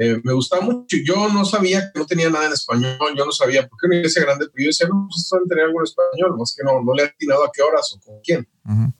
[0.00, 0.96] Eh, me gustaba mucho.
[1.04, 3.96] Yo no sabía que no tenía nada en español, yo no sabía por qué una
[3.96, 6.80] iglesia grande, pero yo decía, no, pues esto tener algo en español, más que no,
[6.84, 8.48] no le he atinado a qué horas o con quién.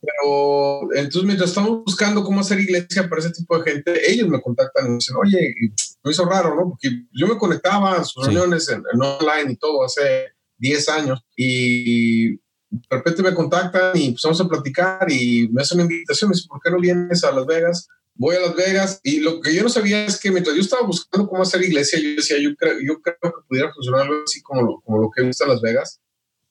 [0.00, 4.40] Pero entonces, mientras estamos buscando cómo hacer iglesia para ese tipo de gente, ellos me
[4.40, 5.54] contactan y me dicen, oye,
[6.02, 6.70] me hizo raro, ¿no?
[6.70, 12.30] Porque yo me conectaba a sus reuniones en, online y todo hace 10 años y
[12.70, 16.48] de repente me contactan y empezamos a platicar y me hacen una invitación, me dicen,
[16.48, 17.88] ¿por qué no vienes a Las Vegas?
[18.18, 20.82] Voy a Las Vegas y lo que yo no sabía es que mientras yo estaba
[20.86, 24.62] buscando cómo hacer iglesia, yo decía, yo creo, yo creo que pudiera funcionar así como
[24.62, 26.00] lo, como lo que en Las Vegas.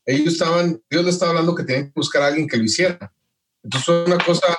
[0.06, 3.14] Ellos estaban, Dios le estaba hablando que tenían que buscar a alguien que lo hiciera.
[3.62, 4.58] Entonces fue una cosa,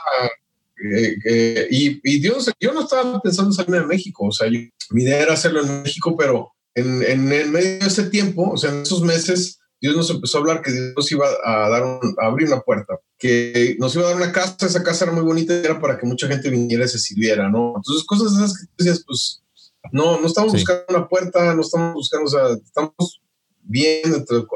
[1.24, 5.02] eh, y, y, Dios, yo no estaba pensando en salirme de México, o sea, mi
[5.02, 8.70] idea era hacerlo en México, pero en, en, en medio de ese tiempo, o sea,
[8.70, 12.48] en esos meses, Dios nos empezó a hablar que Dios iba a dar a abrir
[12.48, 15.80] una puerta, que nos iba a dar una casa, esa casa era muy bonita, era
[15.80, 17.74] para que mucha gente viniera y se sirviera, ¿no?
[17.76, 19.42] Entonces, cosas esas que decías, pues,
[19.92, 23.20] no, no estamos buscando una puerta, no estamos buscando, o sea, estamos
[23.62, 24.46] bien dentro,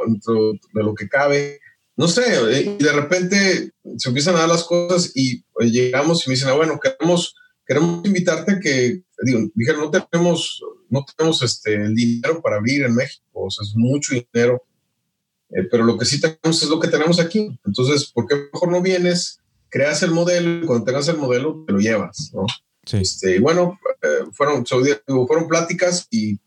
[0.74, 1.60] de lo que cabe.
[1.96, 6.24] No sé, eh, y de repente se empiezan a dar las cosas y pues, llegamos
[6.24, 7.34] y me dicen, ah, bueno, queremos,
[7.66, 12.94] queremos invitarte que, digo, dijeron, no tenemos, no tenemos este, el dinero para abrir en
[12.94, 14.62] México, o sea, es mucho dinero
[15.54, 17.58] eh, pero lo que sí tenemos es lo que tenemos aquí.
[17.64, 21.72] Entonces, ¿por qué mejor no vienes, creas el modelo y cuando tengas el modelo te
[21.72, 22.30] lo llevas?
[22.32, 22.46] ¿no?
[22.90, 26.38] Este, y bueno, eh, fueron, fueron pláticas y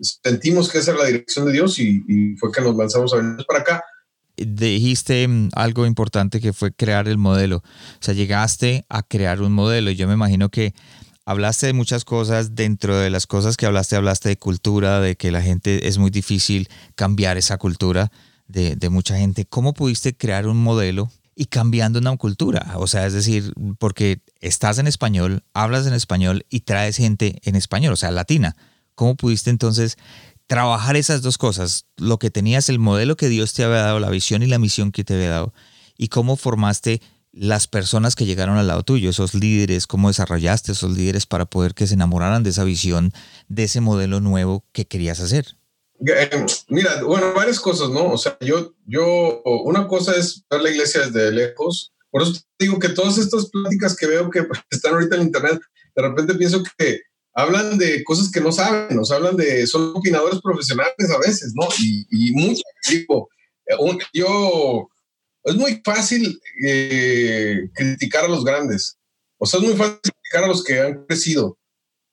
[0.00, 3.44] sentimos que esa era la dirección de Dios y, fue que nos lanzamos a venir
[3.46, 3.82] para acá.
[4.36, 7.58] Dijiste mm, algo importante que fue crear el modelo.
[7.58, 9.90] O sea, llegaste a crear un modelo.
[9.90, 10.74] Yo me imagino que
[11.24, 12.54] hablaste de muchas cosas.
[12.54, 16.10] Dentro de las cosas que hablaste, hablaste de cultura, de que la gente es muy
[16.10, 18.12] difícil cambiar esa cultura
[18.48, 19.44] de, mucha gente.
[19.44, 22.72] ¿Cómo pudiste crear un modelo y cambiando una cultura?
[22.76, 27.54] O sea, es decir, porque estás en español, hablas en español y traes gente en
[27.54, 28.56] español, o sea, latina.
[28.94, 29.96] ¿Cómo pudiste entonces
[30.46, 31.86] trabajar esas dos cosas?
[31.96, 34.90] Lo que tenías, el modelo que Dios te había dado, la visión y la misión
[34.90, 35.54] que te había dado,
[35.96, 37.00] y cómo formaste
[37.32, 41.74] las personas que llegaron al lado tuyo, esos líderes, cómo desarrollaste esos líderes para poder
[41.74, 43.12] que se enamoraran de esa visión,
[43.48, 45.57] de ese modelo nuevo que querías hacer.
[46.06, 48.12] Eh, mira, bueno, varias cosas, ¿no?
[48.12, 51.92] O sea, yo, yo, una cosa es ver la iglesia desde lejos.
[52.10, 55.60] Por eso te digo que todas estas pláticas que veo que están ahorita en internet,
[55.94, 57.00] de repente pienso que
[57.34, 61.68] hablan de cosas que no saben, nos hablan de, son opinadores profesionales a veces, ¿no?
[61.80, 63.28] Y, y mucho, digo,
[64.12, 64.88] yo,
[65.44, 68.98] es muy fácil eh, criticar a los grandes.
[69.38, 71.58] O sea, es muy fácil criticar a los que han crecido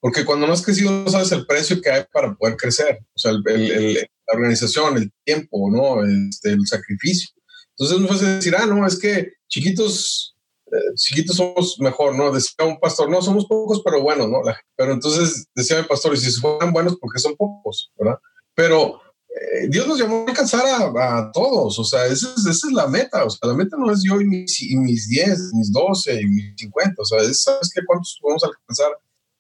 [0.05, 3.17] porque cuando no has crecido no sabes el precio que hay para poder crecer, o
[3.17, 6.05] sea, el, la organización, el tiempo, ¿no?
[6.05, 7.31] Este, el sacrificio.
[7.71, 10.35] Entonces es muy fácil decir, ah, no, es que chiquitos,
[10.67, 12.31] eh, chiquitos somos mejor, ¿no?
[12.31, 14.41] Decía un pastor, no, somos pocos, pero bueno, ¿no?
[14.75, 18.19] pero entonces decía el pastor, y si fueran buenos, porque son pocos, ¿verdad?
[18.53, 22.73] Pero eh, Dios nos llamó a alcanzar a, todos, o sea, esa es, esa es,
[22.73, 25.71] la meta, o sea, la meta no es yo y mis, y mis 10, mis
[25.71, 27.81] 12 y mis 50, o sea, ¿sabes qué?
[27.87, 28.91] ¿Cuántos podemos alcanzar?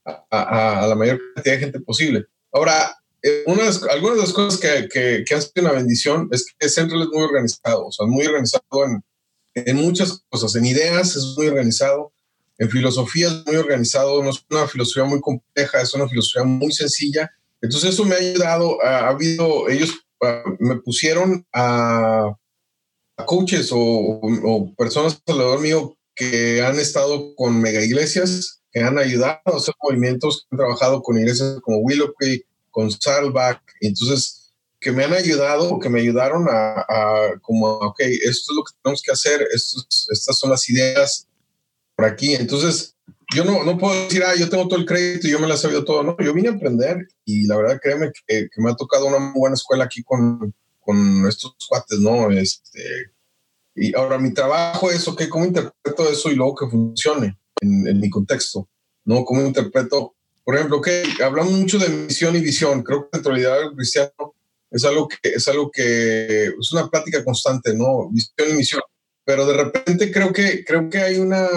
[0.05, 2.25] A, la mayor cantidad de gente posible.
[2.51, 6.69] Ahora, eh, unas, algunas de las cosas que, que, que, sido una bendición es que
[6.69, 9.03] Central es muy organizado, o sea, muy organizado en,
[9.55, 12.13] en muchas cosas, en ideas es muy organizado,
[12.57, 16.71] en filosofía es muy organizado, no es una filosofía muy compleja, es una filosofía muy
[16.71, 17.29] sencilla.
[17.61, 19.91] Entonces eso me ha ayudado, ha, habido, ellos
[20.59, 22.33] me pusieron a,
[23.25, 29.39] coaches o, o, personas alrededor mío que han estado con mega iglesias, que han ayudado
[29.45, 35.05] a hacer movimientos, han trabajado con iglesias como Willow Creek, con Saddleback, entonces que me
[35.05, 39.13] han ayudado, que me ayudaron a, a, como, ok, esto es lo que tenemos que
[39.13, 41.25] hacer, estas son las ideas
[41.95, 42.35] por aquí.
[42.35, 42.97] Entonces,
[43.33, 45.85] yo no, no puedo decir, ah, yo tengo todo el crédito yo me he sabido
[45.85, 46.03] todo.
[46.03, 49.19] No, yo vine a aprender y la verdad, créeme que, que me ha tocado una
[49.19, 52.29] muy buena escuela aquí con, con estos cuates, ¿no?
[52.29, 52.81] Este,
[53.73, 57.99] y ahora mi trabajo es, ok, ¿cómo interpreto eso y luego que funcione en, en
[57.99, 58.67] mi contexto?
[59.05, 59.23] ¿No?
[59.23, 60.15] ¿Cómo interpreto
[60.45, 62.83] por ejemplo, que hablamos mucho de misión y visión.
[62.83, 64.35] Creo que dentro del cristiano
[64.69, 68.11] es algo que es algo que es una plática constante, ¿no?
[68.11, 68.81] Visión y misión.
[69.25, 71.47] Pero de repente creo que creo que hay una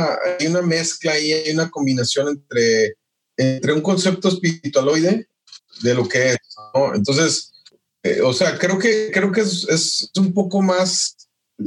[0.40, 2.94] hay una mezcla y hay una combinación entre
[3.36, 5.28] entre un concepto espiritualoide
[5.82, 6.38] de lo que es,
[6.74, 6.94] ¿no?
[6.94, 7.52] Entonces,
[8.02, 11.17] eh, o sea, creo que creo que es, es, un poco más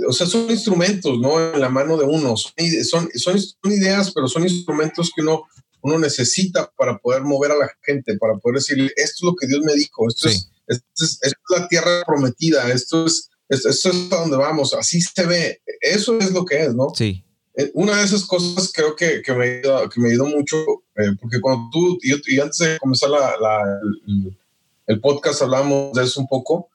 [0.08, 1.54] o sea, son instrumentos, ¿no?
[1.54, 2.36] En la mano de uno.
[2.38, 5.44] Son, son, son, son ideas, pero son instrumentos que uno
[5.82, 9.48] uno necesita para poder mover a la gente, para poder decirle, esto es lo que
[9.48, 14.16] Dios me dijo, esto, es, esto, es, la tierra prometida, esto es, esto, es a
[14.18, 16.90] donde vamos, así se ve, eso es lo que es, ¿no?
[16.96, 17.24] Sí.
[17.56, 20.58] Eh, una de esas cosas creo que, que, me, ayudó, que me ayudó mucho,
[20.96, 24.38] eh, porque cuando tú, y, antes de comenzar la, la, el,
[24.88, 26.70] el, podcast hablamos de eso un poco,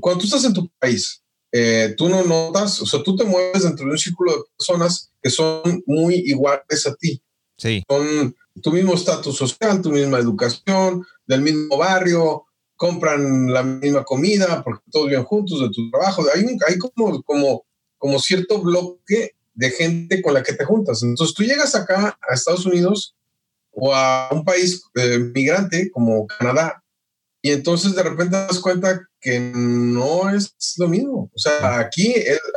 [0.00, 1.22] cuando tú estás en tu país,
[1.56, 5.12] eh, tú no notas, o sea, tú te mueves dentro de un círculo de personas
[5.22, 7.22] que son muy iguales a ti.
[7.56, 7.80] Sí.
[7.88, 14.64] Son, tu mismo estatus social, tu misma educación, del mismo barrio, compran la misma comida
[14.64, 16.24] porque todos viven juntos de tu trabajo.
[16.34, 17.64] Hay, hay como, como,
[17.98, 21.04] como cierto bloque de gente con la que te juntas.
[21.04, 23.14] Entonces tú llegas acá a Estados Unidos
[23.70, 26.83] o a un país eh, migrante como Canadá
[27.44, 31.30] y entonces de repente te das cuenta que no es lo mismo.
[31.30, 32.14] O sea, aquí,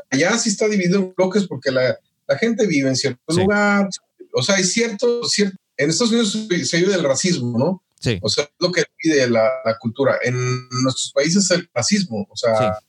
[0.10, 3.89] allá sí está dividido en bloques porque la, la gente vive en cierto lugar.
[4.34, 7.84] O sea, hay cierto, cierto en Estados Unidos se vive del racismo, ¿no?
[8.00, 8.17] Sí.
[8.21, 10.19] O sea, es lo que pide la, la, cultura.
[10.23, 12.80] En nuestros países el racismo, o sea,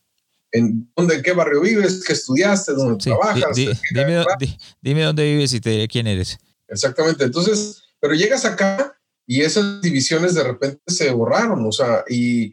[0.53, 3.57] en dónde, en qué barrio vives, qué estudiaste, dónde trabajas.
[3.57, 4.25] dime,
[4.81, 6.37] dime, dónde vives y te diré quién eres.
[6.69, 7.25] Exactamente.
[7.25, 8.95] Entonces, pero llegas acá
[9.29, 12.51] y esas divisiones de repente se borraron, o sea, y,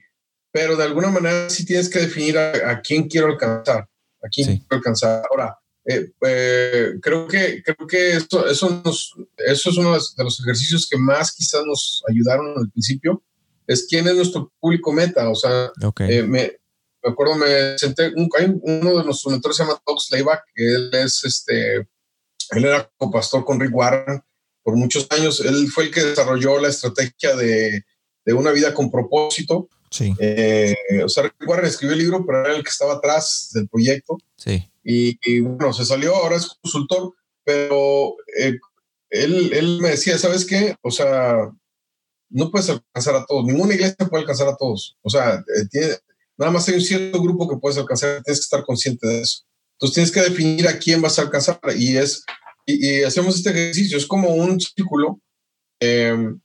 [0.53, 3.89] pero de alguna manera sí tienes que definir a, quién quiero alcanzar,
[4.23, 5.23] a quién quiero alcanzar.
[5.31, 8.83] Ahora, eh, eh, creo que, creo que esto, eso,
[9.39, 13.23] eso es uno de los ejercicios que más quizás nos ayudaron al principio,
[13.67, 15.31] es quién es nuestro público meta.
[15.31, 16.59] O sea, eh, me,
[17.03, 18.29] me, acuerdo, me senté, un,
[18.63, 23.59] uno de nuestros mentores se llama Doug Slayback, él es este, él era copastor con
[23.59, 24.23] Rick Warren
[24.67, 25.39] por muchos años.
[25.39, 27.85] Él fue el que desarrolló la estrategia de,
[28.25, 29.69] de una vida con propósito.
[29.93, 30.11] Sí.
[31.05, 34.19] o sea, Rick Warren escribió el libro, pero era el que estaba atrás del proyecto.
[34.37, 34.69] Sí.
[34.83, 38.59] Y, bueno, se salió, ahora es consultor, pero eh,
[39.11, 40.75] él, él, me decía, ¿sabes qué?
[40.83, 41.49] O sea,
[42.29, 44.97] no puedes alcanzar a todos, ninguna iglesia puede alcanzar a todos.
[45.03, 45.89] O sea, eh, tiene,
[46.37, 49.45] nada más hay un cierto grupo que puedes alcanzar, tienes que estar consciente de eso.
[49.75, 52.25] Entonces tienes que definir a quién vas a alcanzar y es,
[52.67, 55.21] y, hacemos este ejercicio, es como un círculo,
[55.81, 56.41] em,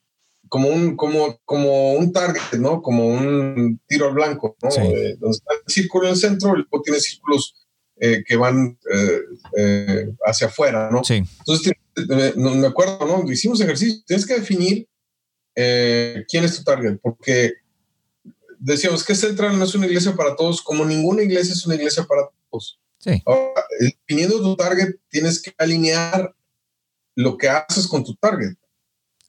[0.47, 2.81] como un, como, como un target, ¿no?
[2.81, 4.69] Como un tiro al blanco, ¿no?
[4.69, 7.55] Eh, donde está el círculo en el centro, luego tiene círculos
[8.03, 9.19] eh, que van eh,
[9.55, 11.03] eh, hacia afuera, ¿no?
[11.03, 11.21] Sí.
[11.37, 11.73] Entonces,
[12.35, 13.31] me acuerdo, ¿no?
[13.31, 14.87] Hicimos ejercicio, tienes que definir
[15.53, 17.53] quién es tu target, porque
[18.57, 22.03] decíamos que Central no es una iglesia para todos, como ninguna iglesia es una iglesia
[22.05, 22.79] para todos.
[23.01, 23.21] Sí.
[23.25, 26.33] Ahora, definiendo tu target, tienes que alinear
[27.15, 28.55] lo que haces con tu target.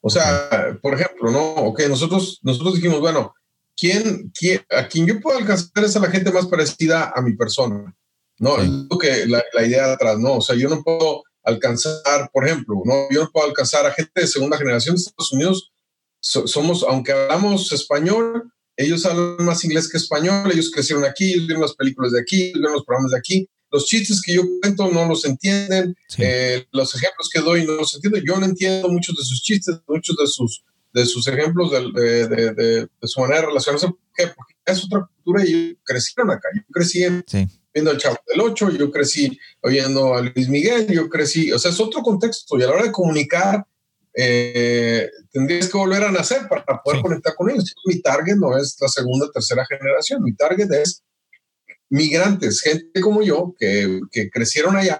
[0.01, 1.53] O sea, por ejemplo, ¿no?
[1.55, 3.33] Ok, nosotros, nosotros dijimos, bueno,
[3.75, 7.35] ¿quién, quién, a quien yo puedo alcanzar es a la gente más parecida a mi
[7.35, 7.95] persona.
[8.39, 8.57] ¿no?
[8.57, 10.37] Es lo que la, la, idea atrás, ¿no?
[10.37, 13.07] O sea, yo no puedo alcanzar, por ejemplo, ¿no?
[13.09, 15.71] Yo no puedo alcanzar a gente de segunda generación de Estados Unidos.
[16.19, 21.61] somos, aunque hablamos español, ellos hablan más inglés que español, ellos crecieron aquí, ellos vieron
[21.61, 23.49] las películas de aquí, ellos vieron los programas de aquí.
[23.73, 27.93] Los chistes que yo cuento no los entienden, eh, los ejemplos que doy no los
[27.95, 28.19] entiendo.
[28.25, 32.53] Yo no entiendo muchos de sus chistes, muchos de sus, de sus ejemplos de, de,
[32.53, 33.87] de, de su manera de relacionarse.
[33.87, 34.27] ¿Por qué?
[34.27, 36.47] Porque es otra cultura y crecieron acá.
[36.55, 40.87] Yo crecí en, sí viendo al Chavo del Ocho, yo crecí oyendo a Luis Miguel,
[40.87, 43.65] yo crecí, o sea, es otro contexto y a la hora de comunicar
[44.15, 47.73] eh, tendrías que volver a nacer para poder conectar con ellos.
[47.85, 51.01] Mi target no es la segunda, tercera generación, mi target es
[51.93, 54.99] migrantes, gente como yo que, que crecieron allá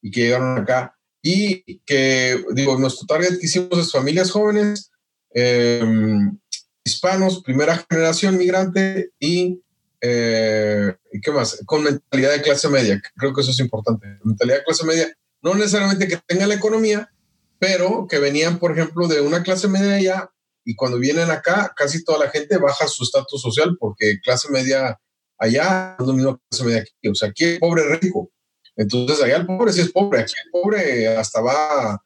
[0.00, 4.90] y que llegaron acá y que, digo, nuestro target que hicimos es familias jóvenes,
[5.34, 6.38] em,
[6.82, 9.60] hispanos, primera generación migrante y,
[10.00, 11.60] eh, ¿y qué más?
[11.66, 13.02] Con mentalidad de clase media.
[13.16, 14.06] Creo que eso es importante.
[14.24, 17.12] Mentalidad de clase media, no necesariamente que tenga la economía,
[17.58, 20.30] pero que venían, por ejemplo, de una clase media allá
[20.64, 24.98] y cuando vienen acá, casi toda la gente baja su estatus social porque clase media
[25.40, 27.08] allá es lo mismo que clase media aquí.
[27.08, 28.30] O sea, aquí es pobre rico.
[28.76, 32.00] Entonces allá el pobre sí es pobre, aquí el pobre hasta va,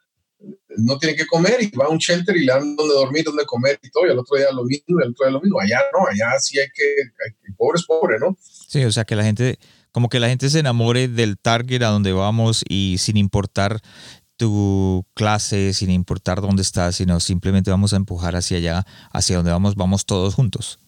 [0.76, 3.44] no tiene que comer y va a un shelter y le dan donde dormir, donde
[3.44, 5.60] comer y todo, y al otro día lo mismo, y al otro día lo mismo.
[5.60, 6.84] Allá no, allá sí hay que,
[7.46, 8.36] el pobre es pobre, ¿no?
[8.40, 9.58] Sí, o sea que la gente,
[9.92, 13.80] como que la gente se enamore del target a donde vamos y sin importar
[14.36, 19.52] tu clase, sin importar dónde estás, sino simplemente vamos a empujar hacia allá, hacia donde
[19.52, 20.80] vamos, vamos todos juntos.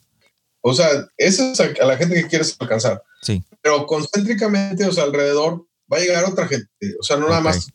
[0.69, 3.01] O sea, eso es a la gente que quieres alcanzar.
[3.23, 3.41] Sí.
[3.63, 6.69] Pero concéntricamente, o sea, alrededor va a llegar otra gente.
[6.99, 7.69] O sea, no nada más.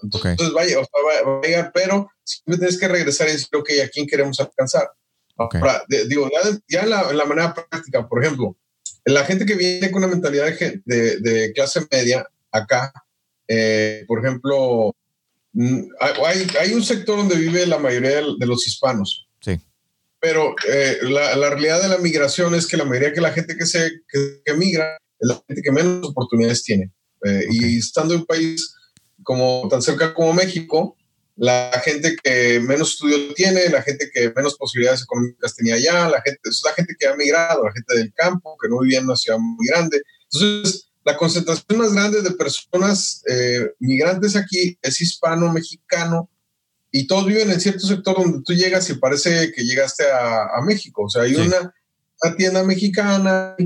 [0.00, 3.68] Entonces, vaya, o sea, va, a llegar, pero siempre tienes que regresar y decir, ok,
[3.84, 4.90] ¿a quién queremos alcanzar?
[6.08, 6.30] digo,
[6.68, 8.56] ya, en, la, en, la, manera práctica, por ejemplo,
[9.04, 10.46] la gente que viene con una mentalidad
[10.84, 12.92] de, de clase media acá,
[13.48, 14.94] eh, por ejemplo,
[15.52, 15.80] mm,
[16.24, 19.26] hay, hay, un sector donde vive la mayoría de, los hispanos.
[19.40, 19.58] Sí.
[20.24, 23.58] Pero eh, la, la, realidad de la migración es que la mayoría de la gente
[23.58, 26.90] que, se, que, que migra es la gente que menos oportunidades tiene.
[27.26, 28.74] Eh, y estando en un país
[29.22, 30.96] como tan cerca como México,
[31.36, 36.22] la gente que menos estudio tiene, la gente que menos posibilidades económicas tenía allá, la
[36.22, 39.04] gente, es la gente que ha migrado, la gente del campo, que no vivía en
[39.04, 40.00] una ciudad muy grande.
[40.32, 46.30] Entonces, la concentración más grande de personas eh, migrantes aquí es hispano-mexicano
[46.96, 51.02] y todos viven en cierto sector donde tú llegas y parece que llegaste a, México.
[51.02, 51.74] O sea, hay una,
[52.22, 53.56] una, tienda mexicana,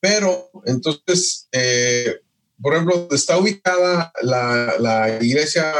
[0.00, 2.20] pero entonces eh,
[2.60, 5.72] por ejemplo, está ubicada la, iglesia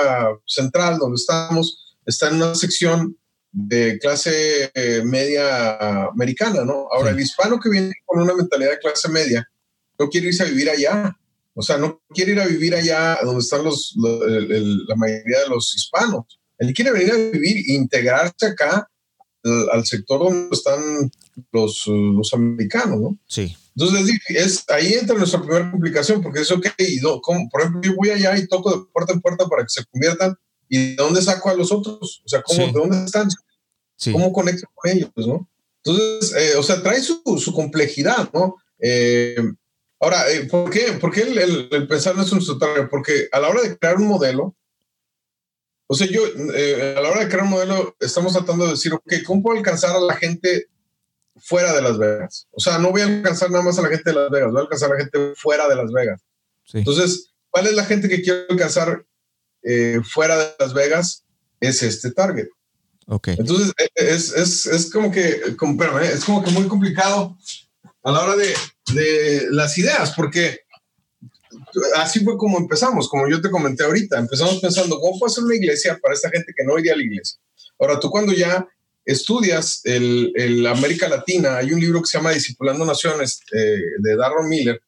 [0.46, 3.16] central donde estamos, está en una sección
[3.52, 6.88] de clase eh, media americana, ¿no?
[6.92, 9.48] Ahora, el hispano que viene con una mentalidad de clase media
[9.98, 11.16] no quiere irse a vivir allá,
[11.54, 15.74] o sea, no quiere ir a vivir allá donde están los, la mayoría de los
[15.74, 16.38] hispanos.
[16.58, 18.88] Él quiere venir a vivir e integrarse acá
[19.72, 21.10] al, sector donde están
[21.52, 23.18] los, los americanos, ¿no?
[23.26, 23.56] Sí.
[23.76, 28.10] Entonces, es, ahí entra nuestra primera complicación, porque es ok, y por ejemplo, yo voy
[28.10, 30.34] allá y toco de puerta en puerta para que se conviertan,
[30.68, 32.22] ¿y de dónde saco a los otros?
[32.24, 33.28] O sea, ¿cómo, ¿de dónde están?
[34.12, 35.48] ¿Cómo conecto con ellos, no?
[35.84, 38.56] Entonces, eh, o sea, trae su, su complejidad, ¿no?
[38.80, 39.36] Eh,
[40.00, 42.40] ahora, eh, ¿por qué, ¿por qué el, el, pensar no es un?
[42.90, 44.56] Porque a la hora de crear un modelo,
[45.86, 49.12] o sea, yo, a la hora de crear un modelo, estamos tratando de decir, ok,
[49.24, 50.68] ¿cómo puedo alcanzar a la gente
[51.38, 52.48] fuera de Las Vegas.
[52.52, 54.58] O sea, no voy a alcanzar nada más a la gente de Las Vegas, voy
[54.58, 56.22] a alcanzar a la gente fuera de Las Vegas.
[56.72, 59.04] Entonces, ¿cuál es la gente que quiero alcanzar
[59.62, 61.24] eh, fuera de Las Vegas?
[61.60, 62.48] Es este target.
[63.06, 63.36] Okay.
[63.38, 66.10] Entonces, e, e, es, es, es como que, como, ¿eh?
[66.12, 67.36] es como que muy complicado
[68.02, 68.54] a la hora de,
[68.92, 70.60] de las ideas, porque
[71.96, 75.54] así fue como empezamos, como yo te comenté ahorita, empezamos pensando, ¿cómo puedo hacer una
[75.54, 77.38] iglesia para esta gente que no iría a la iglesia?
[77.78, 78.66] Ahora, tú cuando ya
[79.04, 84.48] estudias el, América Latina, hay un libro que se llama Discipulando Naciones eh, de Darren
[84.48, 84.80] Miller,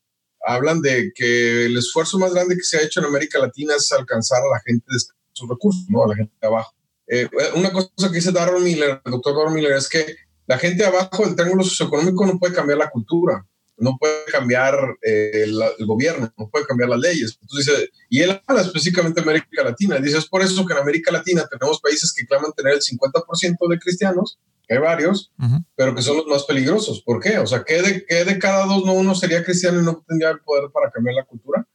[0.45, 3.91] hablan de que el esfuerzo más grande que se ha hecho en América Latina es
[3.93, 4.99] alcanzar a la gente de
[5.33, 5.85] sus recursos.
[5.89, 6.75] A la gente de abajo.
[7.07, 10.83] Eh, una cosa que dice Darren Miller, el doctor Darren Miller, es que la gente
[10.83, 13.47] de abajo del triángulo socioeconómico no puede cambiar la cultura
[13.79, 17.39] no puede cambiar eh, el gobierno, no puede cambiar las leyes.
[17.41, 19.99] Entonces y él habla específicamente de América Latina.
[19.99, 23.69] Dice, es por eso que en América Latina tenemos países que claman tener el 50%
[23.69, 24.39] de cristianos,
[24.69, 25.33] hay varios,
[25.77, 27.03] pero que son los más peligrosos.
[27.03, 27.39] ¿Por qué?
[27.39, 30.31] O sea, ¿qué de, qué de cada dos no uno sería cristiano y no tendría
[30.31, 31.67] el poder para cambiar la cultura?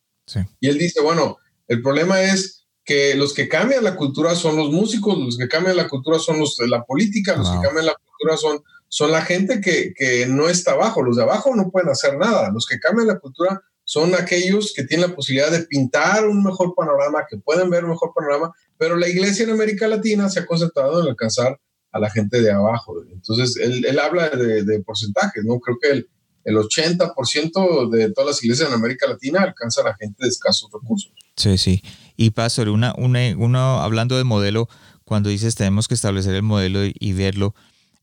[0.60, 1.38] Y él dice, bueno,
[1.68, 5.78] el problema es que los que cambian la cultura son los músicos, los que cambian
[5.78, 8.62] la cultura son los de la política, los que cambian la cultura son
[8.94, 11.02] son la gente que, que, no está abajo.
[11.02, 12.52] Los de abajo no pueden hacer nada.
[12.52, 16.76] Los que cambian la cultura son aquellos que tienen la posibilidad de pintar un mejor
[16.76, 20.46] panorama, que pueden ver un mejor panorama, pero la iglesia en América Latina se ha
[20.46, 21.60] concentrado en alcanzar
[21.92, 22.94] a la gente de abajo.
[23.12, 25.60] Entonces, él, él habla de, de, porcentajes, ¿no?
[25.60, 26.10] Creo que el,
[26.44, 30.70] el 80% de todas las iglesias en América Latina alcanzan a la gente de escasos
[30.72, 31.12] recursos.
[31.36, 31.82] Sí, sí.
[32.16, 34.70] Y Pastor, una, una, uno hablando de modelo,
[35.04, 37.56] cuando dices tenemos que establecer el modelo y, y verlo,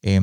[0.02, 0.20] eh,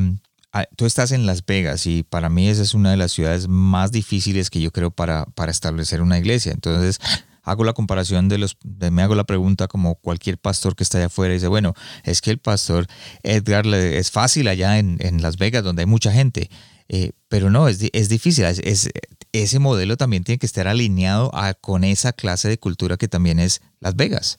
[0.75, 3.91] tú estás en Las Vegas y para mí esa es una de las ciudades más
[3.91, 6.51] difíciles que yo creo para, para establecer una iglesia.
[6.51, 6.99] Entonces,
[7.47, 11.07] hago la comparación de los, me hago la pregunta como cualquier pastor que está allá
[11.07, 12.87] afuera y dice, bueno, es que el pastor
[13.23, 16.49] Edgar es fácil allá en, Las Vegas donde hay mucha gente,
[16.89, 18.89] eh, pero no, es, es difícil, es,
[19.31, 21.31] ese modelo también tiene que estar alineado
[21.61, 24.37] con esa clase de cultura que también es Las Vegas.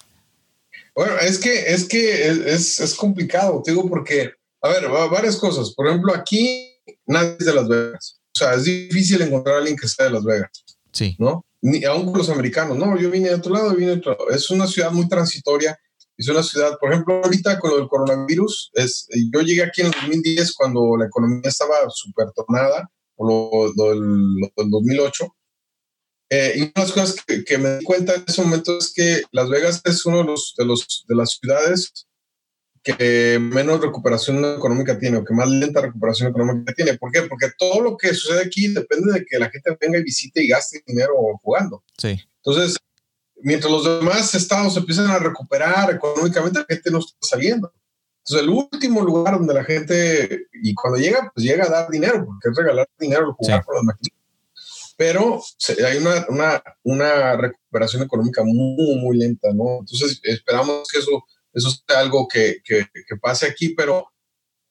[0.94, 4.32] Bueno, es que es que es, es complicado, te digo, porque,
[4.62, 5.74] a ver, varias cosas.
[5.74, 6.72] Por ejemplo, aquí
[7.06, 8.20] nadie es de Las Vegas.
[8.34, 10.50] O sea, es difícil encontrar a alguien que sea de Las Vegas.
[10.92, 11.16] Sí.
[11.18, 11.44] ¿No?
[11.61, 12.76] Ni aún con los americanos.
[12.76, 14.30] No, yo vine de otro lado, vine de otro lado.
[14.30, 15.78] Es una ciudad muy transitoria.
[16.16, 19.92] Es una ciudad, por ejemplo, ahorita con el coronavirus, es, yo llegué aquí en el
[19.92, 25.28] 2010 cuando la economía estaba súper tornada, o lo, del, lo del 2008
[26.30, 29.22] eh, y una de las cosas que, me di cuenta en ese momento es que
[29.32, 32.06] Las Vegas es uno de, los, de, los, de las ciudades
[32.97, 36.97] que menos recuperación económica tiene o que más lenta recuperación económica tiene.
[36.97, 37.22] ¿Por qué?
[37.22, 40.49] Porque todo lo que sucede aquí depende de que la gente venga y visite y
[40.49, 41.82] gaste dinero jugando.
[41.97, 42.18] Sí.
[42.36, 42.76] Entonces,
[43.36, 47.72] mientras los demás estados empiezan a recuperar económicamente, la gente no está saliendo.
[48.18, 52.26] Entonces, el último lugar donde la gente, y cuando llega, pues llega a dar dinero,
[52.26, 54.18] porque es regalar dinero al jugar con las máquinas
[54.99, 55.41] pero
[55.86, 59.78] hay una, una, una, recuperación económica muy, muy lenta, ¿no?
[59.78, 61.24] Entonces esperamos que eso,
[61.59, 62.86] eso sea algo que, que,
[63.20, 64.11] pase aquí, pero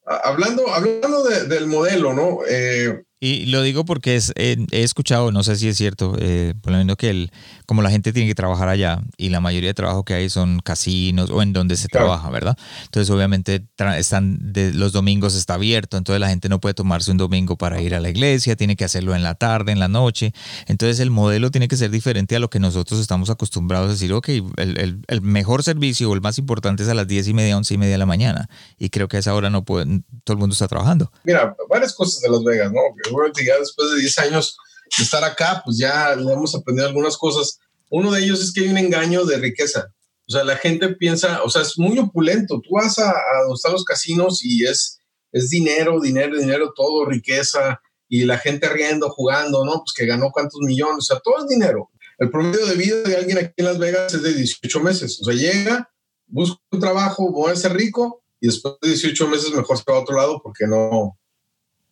[0.06, 2.40] hablando, hablando del modelo, ¿no?
[2.48, 6.72] Eh, y lo digo porque es, he escuchado, no sé si es cierto, eh, por
[6.72, 7.32] lo menos que el,
[7.66, 10.60] como la gente tiene que trabajar allá y la mayoría de trabajo que hay son
[10.60, 12.56] casinos o en donde se trabaja, ¿verdad?
[12.84, 13.66] Entonces obviamente
[13.98, 17.82] están de, los domingos está abierto, entonces la gente no puede tomarse un domingo para
[17.82, 20.32] ir a la iglesia, tiene que hacerlo en la tarde, en la noche.
[20.68, 24.14] Entonces el modelo tiene que ser diferente a lo que nosotros estamos acostumbrados a decir,
[24.14, 27.58] ok, el, el, mejor servicio o el más importante es a las diez y media,
[27.58, 28.48] once y media de la mañana.
[28.78, 31.12] Y creo que a esa hora no puede, todo el mundo está trabajando.
[31.24, 32.82] Mira, varias cosas de Las Vegas, ¿no?
[33.08, 34.58] Seguramente ya después de 10 años
[34.98, 37.60] de estar acá, pues ya hemos aprendido algunas cosas.
[37.90, 39.88] Uno de ellos es que hay un engaño de riqueza.
[40.28, 42.60] O sea, la gente piensa, o sea, es muy opulento.
[42.62, 45.00] Tú vas a, a los casinos y es,
[45.32, 47.80] es dinero, dinero, dinero, todo, riqueza,
[48.10, 49.80] y la gente riendo, jugando, ¿no?
[49.80, 51.90] Pues que ganó cuántos millones, o sea, todo es dinero.
[52.18, 55.20] El promedio de vida de alguien aquí en Las Vegas es de 18 meses.
[55.22, 55.90] O sea, llega,
[56.26, 59.98] busca un trabajo, va a ser rico y después de 18 meses mejor se va
[59.98, 61.18] a otro lado porque no,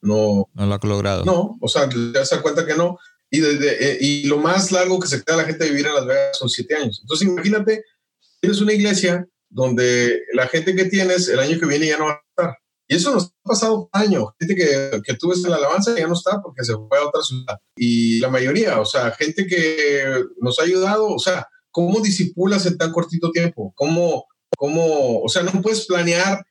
[0.01, 1.25] no, no lo ha logrado.
[1.25, 2.97] No, o sea, ya se da cuenta que no.
[3.29, 5.95] Y, desde, eh, y lo más largo que se queda la gente de vivir en
[5.95, 6.99] Las Vegas son siete años.
[7.01, 7.83] Entonces, imagínate,
[8.39, 12.11] tienes una iglesia donde la gente que tienes el año que viene ya no va
[12.11, 12.57] a estar.
[12.87, 14.35] Y eso nos ha pasado un año.
[14.39, 17.07] Gente que, que tú ves en la alabanza ya no está porque se fue a
[17.07, 17.57] otra ciudad.
[17.75, 22.77] Y la mayoría, o sea, gente que nos ha ayudado, o sea, ¿cómo disipulas en
[22.77, 23.73] tan cortito tiempo?
[23.75, 24.25] ¿Cómo,
[24.55, 26.45] cómo, o sea, no puedes planear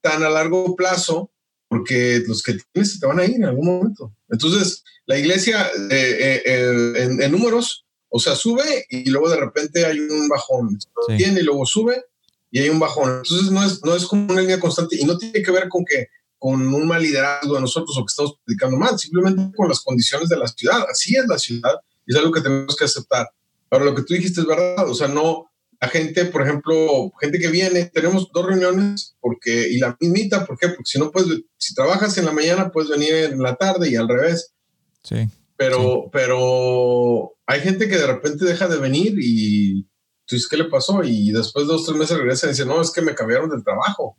[0.00, 1.30] tan a largo plazo
[1.68, 4.12] porque los que tienes se te van a ir en algún momento.
[4.28, 9.84] Entonces, la iglesia eh, eh, eh, en, números, o sea, sube y luego de repente
[9.84, 10.78] hay un bajón.
[11.16, 12.04] Tiene y luego sube
[12.50, 13.18] y hay un bajón.
[13.18, 15.84] Entonces, no es, no es como una línea constante y no tiene que ver con
[15.84, 16.08] que
[16.38, 20.28] con un mal liderazgo de nosotros o que estamos predicando mal, simplemente con las condiciones
[20.28, 20.84] de la ciudad.
[20.88, 21.74] Así es la ciudad
[22.06, 23.28] y es algo que tenemos que aceptar.
[23.70, 25.50] Ahora, lo que tú dijiste es verdad, o sea, no,
[25.80, 30.58] la gente, por ejemplo, gente que viene, tenemos dos reuniones porque, y la mismita, ¿por
[30.58, 30.68] qué?
[30.68, 33.96] Porque si no puedes, si trabajas en la mañana, puedes venir en la tarde y
[33.96, 34.54] al revés.
[35.02, 35.28] Sí.
[35.56, 39.82] Pero, pero hay gente que de repente deja de venir y
[40.26, 41.02] tú dices, ¿qué le pasó?
[41.02, 43.64] Y después de dos, tres meses regresa y dice, no, es que me cambiaron del
[43.64, 44.16] trabajo,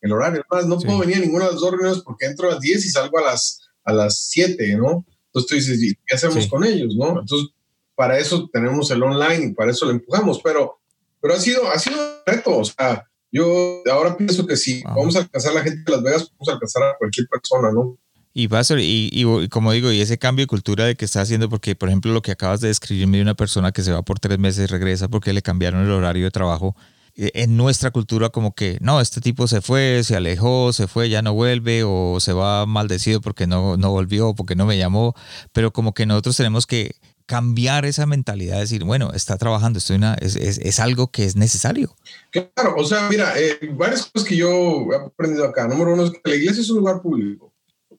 [0.00, 0.44] el horario.
[0.50, 2.84] Además, no puedo venir a ninguna de las dos reuniones porque entro a las 10
[2.84, 5.04] y salgo a las, a las 7, ¿no?
[5.26, 7.20] Entonces tú dices, ¿qué hacemos con ellos, no?
[7.20, 7.48] Entonces,
[7.94, 10.80] para eso tenemos el online y para eso lo empujamos, pero
[11.26, 12.56] pero ha sido, ha sido un reto.
[12.56, 16.02] O sea, yo ahora pienso que si vamos a alcanzar a la gente de Las
[16.02, 17.98] Vegas, vamos a alcanzar a cualquier persona, ¿no?
[18.32, 21.06] Y va a ser, y, y, como digo, y ese cambio de cultura de que
[21.06, 23.92] está haciendo, porque por ejemplo lo que acabas de describirme de una persona que se
[23.92, 26.76] va por tres meses regresa porque le cambiaron el horario de trabajo,
[27.16, 31.08] eh, en nuestra cultura como que, no, este tipo se fue, se alejó, se fue,
[31.08, 35.14] ya no vuelve, o se va maldecido porque no, no volvió, porque no me llamó,
[35.52, 36.96] pero como que nosotros tenemos que
[37.26, 41.36] cambiar esa mentalidad, decir, bueno, está trabajando, estoy una, es, es, es, algo que es
[41.36, 41.94] necesario.
[42.30, 45.66] Claro, o sea, mira, eh, varias cosas que yo he aprendido acá.
[45.66, 47.52] Número uno es que la iglesia es un lugar público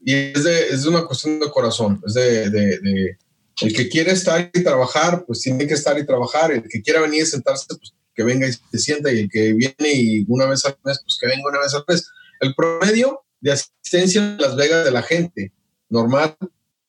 [0.04, 3.18] y es de, es una cuestión de corazón, es de, de, de,
[3.62, 7.02] el que quiere estar y trabajar, pues tiene que estar y trabajar, el que quiera
[7.02, 10.46] venir y sentarse, pues que venga y se sienta, y el que viene y una
[10.46, 12.10] vez al mes, pues que venga una vez al mes.
[12.40, 15.54] El promedio de asistencia en Las Vegas de la gente
[15.90, 16.36] normal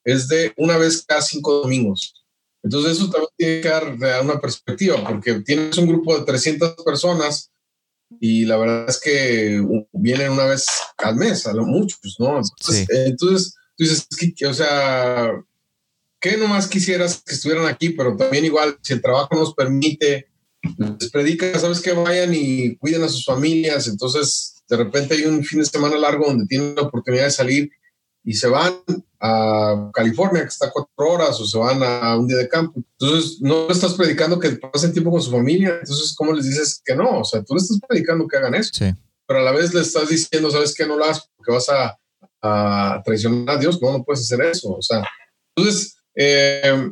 [0.05, 2.18] es de una vez cada cinco domingos.
[2.63, 7.51] Entonces eso también tiene que dar una perspectiva, porque tienes un grupo de 300 personas
[8.21, 12.39] y la verdad es que vienen una vez al mes, a lo muchos, ¿no?
[12.39, 14.07] Entonces, entonces tú dices,
[14.37, 15.31] que, o sea,
[16.21, 17.91] ¿qué nomás quisieras que estuvieran aquí?
[17.91, 20.29] Pero también igual, si el trabajo nos permite,
[20.99, 23.87] les predica, sabes que vayan y cuiden a sus familias.
[23.87, 27.71] Entonces, de repente hay un fin de semana largo donde tienen la oportunidad de salir
[28.25, 28.75] y se van
[29.21, 32.81] a California, que está cuatro horas, o se van a un día de campo.
[32.99, 35.79] Entonces, no estás predicando que pasen tiempo con su familia.
[35.81, 37.21] Entonces, ¿cómo les dices que no?
[37.21, 38.71] O sea, tú le estás predicando que hagan eso.
[38.73, 38.95] Sí.
[39.27, 40.87] Pero a la vez le estás diciendo, ¿sabes qué?
[40.87, 41.99] No lo hagas porque vas a,
[42.43, 43.81] a traicionar a Dios.
[43.83, 44.71] No, no puedes hacer eso.
[44.71, 45.03] O sea,
[45.57, 46.91] entonces, eh,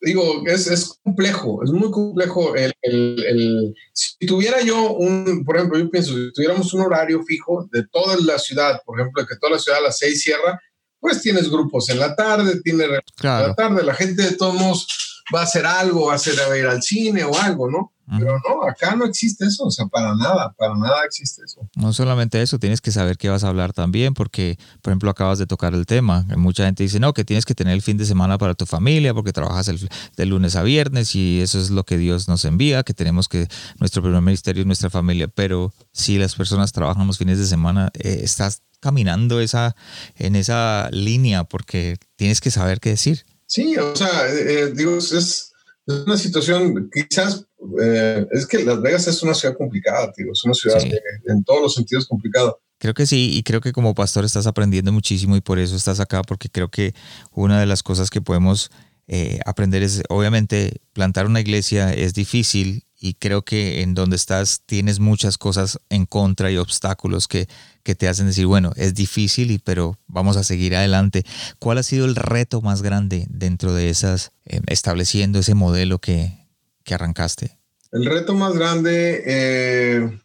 [0.00, 2.54] digo, es, es, complejo, es muy complejo.
[2.54, 7.68] El, el, si tuviera yo un, por ejemplo, yo pienso, si tuviéramos un horario fijo
[7.72, 10.60] de toda la ciudad, por ejemplo, que toda la ciudad a las seis cierra,
[11.00, 12.84] pues tienes grupos en la tarde, tiene
[13.16, 13.44] claro.
[13.44, 14.86] en la tarde, la gente de todos modos
[15.34, 17.91] va a hacer algo, va a, hacer, a ir al cine o algo, ¿no?
[18.18, 21.68] Pero no, acá no existe eso, o sea, para nada, para nada existe eso.
[21.76, 25.38] No solamente eso, tienes que saber qué vas a hablar también, porque, por ejemplo, acabas
[25.38, 26.26] de tocar el tema.
[26.36, 29.14] Mucha gente dice, no, que tienes que tener el fin de semana para tu familia,
[29.14, 32.82] porque trabajas el, de lunes a viernes y eso es lo que Dios nos envía,
[32.82, 33.48] que tenemos que,
[33.78, 35.28] nuestro primer ministerio es nuestra familia.
[35.28, 39.76] Pero si las personas trabajan los fines de semana, eh, estás caminando esa,
[40.16, 43.24] en esa línea, porque tienes que saber qué decir.
[43.46, 45.52] Sí, o sea, eh, eh, digo, es, es
[45.86, 47.46] una situación, quizás
[47.80, 50.32] eh, es que Las Vegas es una ciudad complicada, tío.
[50.32, 50.82] Es una ciudad
[51.26, 52.54] en todos los sentidos complicada.
[52.78, 56.00] Creo que sí, y creo que como pastor estás aprendiendo muchísimo y por eso estás
[56.00, 56.94] acá, porque creo que
[57.30, 58.72] una de las cosas que podemos
[59.06, 64.62] eh, aprender es, obviamente, plantar una iglesia es difícil y creo que en donde estás
[64.66, 67.46] tienes muchas cosas en contra y obstáculos que,
[67.84, 71.24] que te hacen decir, bueno, es difícil, y, pero vamos a seguir adelante.
[71.60, 76.41] ¿Cuál ha sido el reto más grande dentro de esas, eh, estableciendo ese modelo que,
[76.84, 77.58] que arrancaste?
[77.92, 80.20] El reto más grande, eh,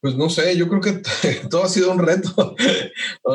[0.00, 1.02] pues no sé, yo creo que
[1.50, 2.56] todo ha sido un reto.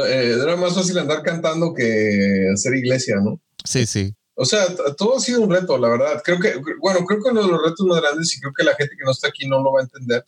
[0.08, 3.40] Eh, era más fácil andar cantando que hacer iglesia, ¿no?
[3.64, 4.14] Sí, sí.
[4.36, 4.66] O sea,
[4.98, 6.22] todo ha sido un reto, la verdad.
[6.24, 8.76] Creo que, bueno, creo que uno de los retos más grandes, y creo que la
[8.76, 10.26] gente que no está aquí no lo va a entender,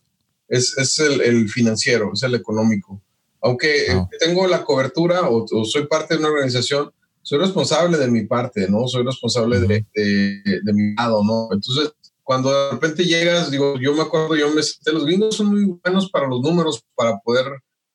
[0.48, 3.02] es, es el, el, financiero, es el económico.
[3.42, 4.08] Aunque oh.
[4.18, 6.90] tengo la cobertura o, o, soy parte de una organización,
[7.22, 8.88] soy responsable de mi parte, ¿no?
[8.88, 11.50] Soy responsable de, de, de, mi lado, ¿no?
[11.52, 11.92] Entonces,
[12.28, 15.64] cuando de repente llegas, digo, yo me acuerdo, yo me senté, los gringos son muy
[15.82, 17.46] buenos para los números, para poder,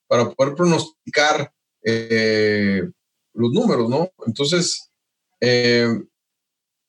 [0.08, 1.54] para poder pronosticar
[1.84, 2.82] eh,
[3.36, 4.10] los números, ¿no?
[4.26, 4.90] Entonces,
[5.40, 5.88] eh,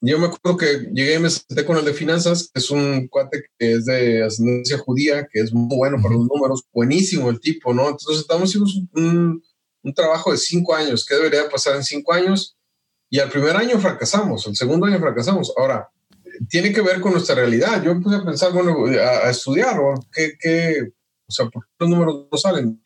[0.01, 3.07] yo me acuerdo que llegué y me senté con el de finanzas, que es un
[3.09, 7.39] cuate que es de ascendencia judía, que es muy bueno para los números, buenísimo el
[7.39, 7.89] tipo, ¿no?
[7.89, 9.43] Entonces, estamos haciendo un,
[9.83, 12.57] un trabajo de cinco años, ¿qué debería pasar en cinco años?
[13.07, 15.53] Y al primer año fracasamos, el segundo año fracasamos.
[15.55, 15.91] Ahora,
[16.49, 17.83] tiene que ver con nuestra realidad.
[17.83, 19.79] Yo empecé a pensar, bueno, a, a estudiar.
[20.13, 20.91] ¿Qué, qué,
[21.27, 22.81] o sea, ¿por qué los números no salen?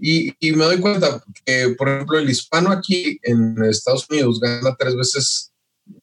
[0.00, 4.74] Y, y, me doy cuenta que, por ejemplo, el hispano aquí en Estados Unidos gana
[4.76, 5.52] tres veces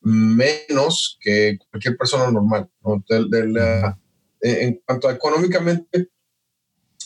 [0.01, 2.69] menos que cualquier persona normal.
[2.83, 3.03] ¿no?
[3.09, 3.99] De, de la,
[4.41, 6.09] en cuanto a económicamente,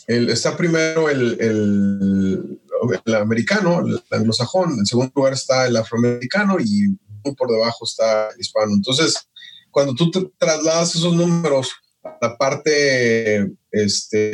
[0.07, 2.61] el, está primero el, el,
[3.05, 6.95] el, americano, el anglosajón, en segundo lugar está el afroamericano y
[7.33, 8.73] por debajo está el hispano.
[8.73, 9.27] Entonces,
[9.75, 11.69] cuando tú trasladas esos números
[12.01, 14.31] a la parte este,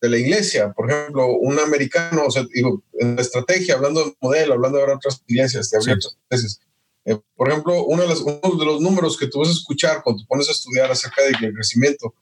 [0.00, 4.16] de la iglesia, por ejemplo, un americano, o sea, digo, en la estrategia, hablando del
[4.20, 5.90] modelo, hablando de otras iglesias, de sí.
[5.92, 6.60] otras iglesias,
[7.04, 10.02] eh, por ejemplo, uno de, los, uno de, los, números que tú vas a escuchar
[10.02, 12.12] cuando te pones a estudiar acerca del crecimiento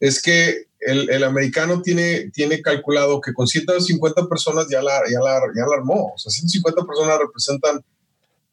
[0.00, 5.18] es que el, el, americano tiene, tiene calculado que con 150 personas ya la, ya,
[5.18, 6.12] la, ya la armó.
[6.14, 7.82] O sea, 150 personas representan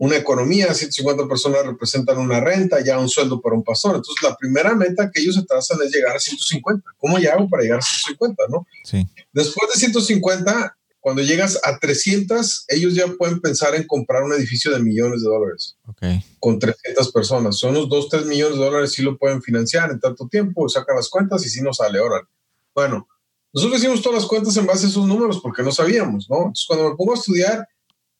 [0.02, 3.98] una economía, 150 personas representan una renta, ya un sueldo para un pastor.
[3.98, 6.90] Entonces, la primera meta que ellos se trazan es llegar a 150.
[6.98, 8.46] ¿Cómo ya hago para llegar a 150?
[8.50, 8.66] ¿no?
[8.84, 9.08] Sí.
[9.32, 14.72] Después de 150, cuando llegas a 300, ellos ya pueden pensar en comprar un edificio
[14.72, 15.78] de millones de dólares.
[15.86, 16.26] Okay.
[16.40, 17.60] Con 300 personas.
[17.60, 20.96] Son unos 2, 3 millones de dólares, sí lo pueden financiar en tanto tiempo, sacan
[20.96, 22.00] las cuentas y sí nos sale.
[22.00, 22.28] Ahora,
[22.74, 23.08] bueno,
[23.54, 26.38] nosotros hicimos todas las cuentas en base a esos números porque no sabíamos, ¿no?
[26.38, 27.68] Entonces, cuando me pongo a estudiar,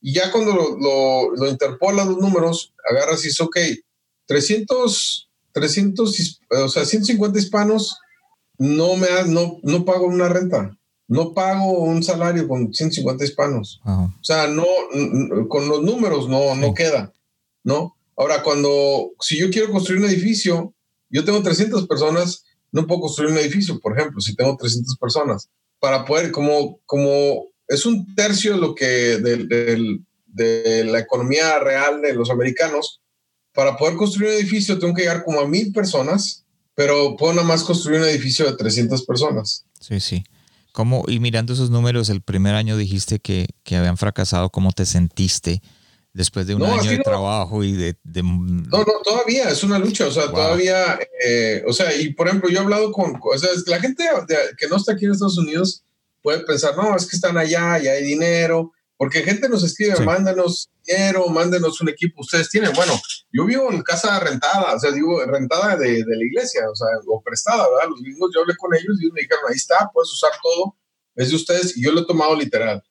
[0.02, 3.58] y ya cuando lo, lo, lo los números, agarras y dices, ok,
[4.26, 7.98] 300, 300, o sea, 150 hispanos,
[8.58, 10.76] no, me ha, no, no pago una renta,
[11.08, 13.82] no pago un salario con 150 hispanos.
[13.84, 14.14] -huh.
[14.14, 14.66] O sea, no,
[15.48, 16.74] con los números no, no sí.
[16.76, 17.14] queda,
[17.64, 17.96] ¿no?
[18.16, 20.74] Ahora, cuando, si yo quiero construir un edificio,
[21.10, 25.50] yo tengo 300 personas, no puedo construir un edificio, por ejemplo, si tengo 300 personas.
[25.80, 31.58] Para poder, como, como es un tercio de lo que de, de, de, la economía
[31.60, 33.02] real de los americanos.
[33.54, 36.46] Para poder construir un edificio tengo que llegar como a mil personas,
[36.76, 39.66] pero puedo nada más construir un edificio de 300 personas.
[39.80, 40.24] Sí, sí.
[40.74, 44.86] ¿Cómo, y mirando esos números, el primer año dijiste que, que habían fracasado, ¿cómo te
[44.86, 45.62] sentiste
[46.14, 50.12] después de un año de trabajo y de, No, no, todavía es una lucha, o
[50.12, 53.80] sea, todavía, eh, o sea, y por ejemplo, yo he hablado con, o sea, la
[53.80, 54.04] gente
[54.58, 55.84] que no está aquí en Estados Unidos
[56.22, 60.70] puede pensar, no, es que están allá, ya hay dinero, porque gente nos escribe, mándanos
[60.86, 62.94] dinero, mándenos un equipo, ustedes tienen, bueno,
[63.32, 66.88] yo vivo en casa rentada, o sea, digo, rentada de, de la iglesia, o sea,
[67.08, 67.90] o prestada, ¿verdad?
[67.90, 70.78] Los mismos, yo hablé con ellos y ellos me dijeron, ahí está, puedes usar todo,
[71.16, 72.84] es de ustedes, y yo lo he tomado literal.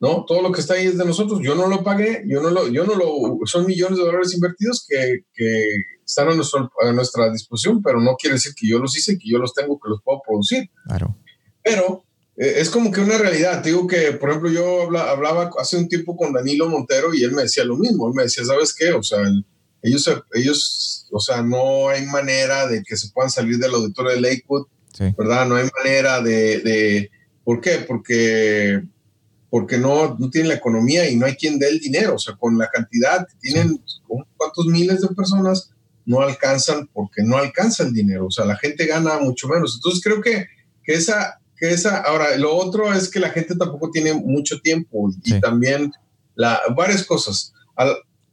[0.00, 0.24] ¿no?
[0.24, 1.40] Todo lo que está ahí es de nosotros.
[1.42, 4.86] Yo no lo pagué, yo no lo, yo no lo, son millones de dólares invertidos
[4.88, 5.64] que, que
[6.04, 9.28] están a, nuestro, a, nuestra disposición, pero no quiere decir que yo los hice, que
[9.28, 10.70] yo los tengo, que los puedo producir.
[10.86, 11.16] Claro.
[11.62, 12.04] Pero
[12.38, 13.62] es como que una realidad.
[13.64, 17.42] digo que, por ejemplo, yo hablaba hace un tiempo con Danilo Montero y él me
[17.42, 18.06] decía lo mismo.
[18.06, 18.92] Él me decía, ¿sabes qué?
[18.92, 19.20] O sea,
[19.82, 24.20] ellos, ellos, o sea, no hay manera de que se puedan salir del auditorio de
[24.20, 24.66] Lakewood,
[25.16, 25.46] ¿verdad?
[25.46, 27.10] No hay manera de, de,
[27.44, 27.84] ¿por qué?
[27.86, 28.82] Porque
[29.50, 32.14] porque no, no tienen la economía y no hay quien dé el dinero.
[32.14, 33.82] O sea, con la cantidad que tienen,
[34.36, 35.70] cuántos miles de personas
[36.04, 38.26] no alcanzan porque no alcanza el dinero.
[38.26, 39.76] O sea, la gente gana mucho menos.
[39.76, 40.46] Entonces creo que,
[40.84, 45.10] que esa, que esa, ahora, lo otro es que la gente tampoco tiene mucho tiempo
[45.24, 45.92] y también
[46.34, 47.52] la, varias cosas.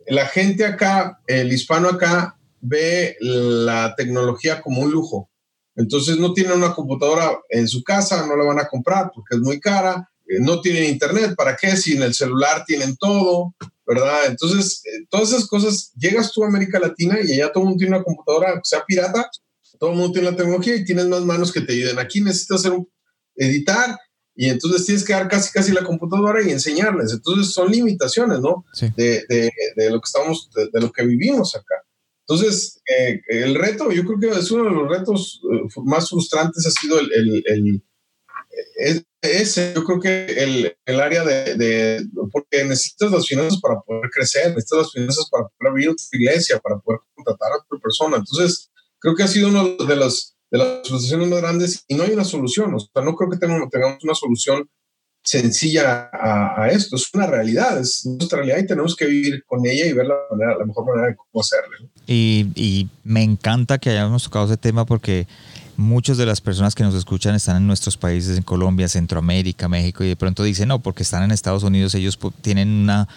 [0.07, 5.29] la gente acá, el hispano acá, ve la tecnología como un lujo.
[5.75, 9.41] Entonces no tiene una computadora en su casa, no la van a comprar porque es
[9.41, 11.75] muy cara eh, no tienen internet, ¿para qué?
[11.77, 13.53] Si en el celular tienen todo,
[13.85, 14.25] ¿verdad?
[14.27, 17.79] Entonces, eh, todas esas cosas, llegas tú a América Latina y allá todo el mundo
[17.79, 19.29] tiene una computadora, sea pirata,
[19.79, 21.99] todo el mundo tiene la tecnología y tienes más manos que te ayuden.
[21.99, 22.89] Aquí necesitas hacer un,
[23.35, 23.97] editar
[24.35, 27.13] y entonces tienes que dar casi casi la computadora y enseñarles.
[27.13, 28.65] Entonces son limitaciones, ¿no?
[28.95, 31.75] De, de, de, lo que estamos, de, lo que vivimos acá.
[32.27, 35.41] Entonces, eh, el reto, yo creo que es uno de los retos
[35.85, 37.81] más frustrantes ha sido el, el, el
[39.21, 44.09] ese, yo creo que el, el área de, de, porque necesitas las finanzas para poder
[44.11, 48.17] crecer, necesitas las finanzas para poder abrir otra iglesia, para poder contratar a otra persona.
[48.17, 48.69] Entonces,
[48.99, 52.11] creo que ha sido una de las, de las frustraciones más grandes y no hay
[52.11, 52.73] una solución.
[52.73, 54.69] O sea, no creo que tengamos, tengamos una solución
[55.23, 56.95] sencilla a, esto.
[56.95, 60.15] Es una realidad, es nuestra realidad y tenemos que vivir con ella y ver la,
[60.31, 61.89] manera, la mejor manera de cómo hacerlo.
[62.07, 65.27] Y me encanta que hayamos tocado ese tema porque
[65.77, 70.03] muchas de las personas que nos escuchan están en nuestros países, en Colombia, Centroamérica, México,
[70.03, 73.07] y de pronto dicen, no, porque están en Estados Unidos, ellos tienen una,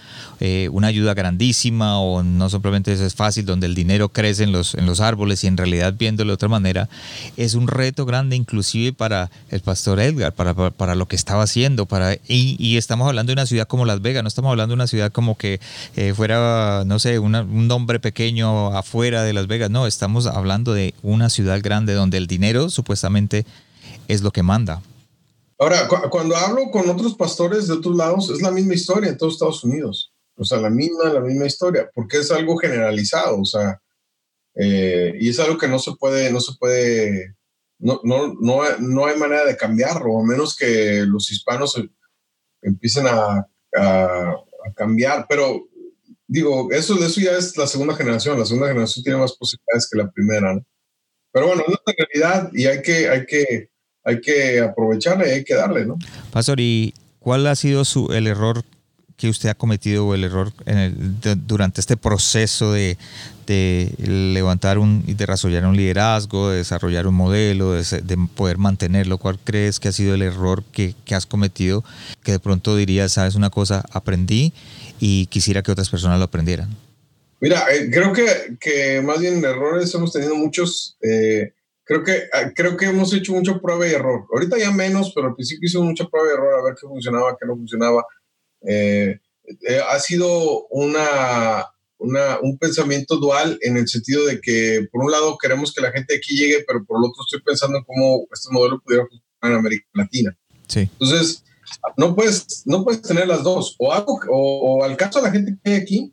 [0.41, 4.53] eh, una ayuda grandísima o no simplemente eso es fácil, donde el dinero crece en
[4.53, 6.89] los, en los árboles y en realidad viéndolo de otra manera,
[7.37, 11.87] es un reto grande inclusive para el pastor Edgar, para, para, lo que estaba haciendo,
[11.87, 14.87] para, y, estamos hablando de una ciudad como Las Vegas, no estamos hablando de una
[14.87, 15.61] ciudad como que
[15.97, 20.95] eh, fuera, no sé, un nombre pequeño afuera de Las Vegas, no, estamos hablando de
[21.03, 23.45] una ciudad grande donde el dinero supuestamente
[24.07, 24.83] es lo que manda.
[25.59, 29.35] Ahora, cuando hablo con otros pastores de otros lados, es la misma historia en todos
[29.35, 30.13] Estados Unidos.
[30.37, 33.81] O sea, la misma, la misma historia, porque es algo generalizado, o sea,
[34.55, 37.35] eh, y es algo que no se puede, no se puede,
[37.81, 41.81] no, no, no, no hay manera de cambiarlo, a menos que los hispanos
[42.63, 44.37] empiecen a, a,
[44.77, 45.27] cambiar.
[45.29, 45.69] Pero
[46.29, 49.99] digo, eso, eso ya es la segunda generación, la segunda generación tiene más posibilidades que
[49.99, 50.65] la primera, ¿no?
[51.33, 53.71] Pero bueno, es una realidad y hay que, hay que,
[54.05, 55.99] hay que aprovecharla y hay que darle, ¿no?
[56.33, 58.65] Pastor, ¿y cuál ha sido su, el error
[59.19, 60.95] que usted ha cometido o el error en el,
[61.45, 62.97] durante este proceso de,
[63.49, 68.59] de, levantar un y de desarrollar un liderazgo, de desarrollar un modelo, de, de, poder
[68.59, 69.19] mantenerlo?
[69.19, 71.85] ¿Cuál crees que ha sido el error que, que, has cometido
[72.23, 74.53] que de pronto dirías, sabes una cosa, aprendí
[75.01, 76.88] y quisiera que otras personas lo aprendieran?
[77.41, 80.97] Mira, eh, creo que, que, más bien errores hemos tenido muchos.
[81.03, 81.53] Eh,
[81.85, 84.27] creo, que, ah, creo que hemos hecho mucho prueba y error.
[84.33, 87.37] Ahorita ya menos, pero al principio hicimos mucha prueba y error a ver qué funcionaba,
[87.39, 88.05] qué no funcionaba.
[88.67, 89.19] Eh,
[89.89, 91.67] ha sido una,
[91.99, 95.93] una, un pensamiento dual en el sentido de que, por un lado, queremos que la
[95.93, 99.53] gente aquí llegue, pero por el otro estoy pensando en cómo este modelo pudiera funcionar
[99.53, 100.37] en América Latina.
[100.67, 100.81] Sí.
[100.81, 101.45] Entonces,
[101.97, 103.77] no puedes, no puedes tener las dos.
[103.79, 106.13] O, hago, o, o alcanzo a la gente que hay aquí,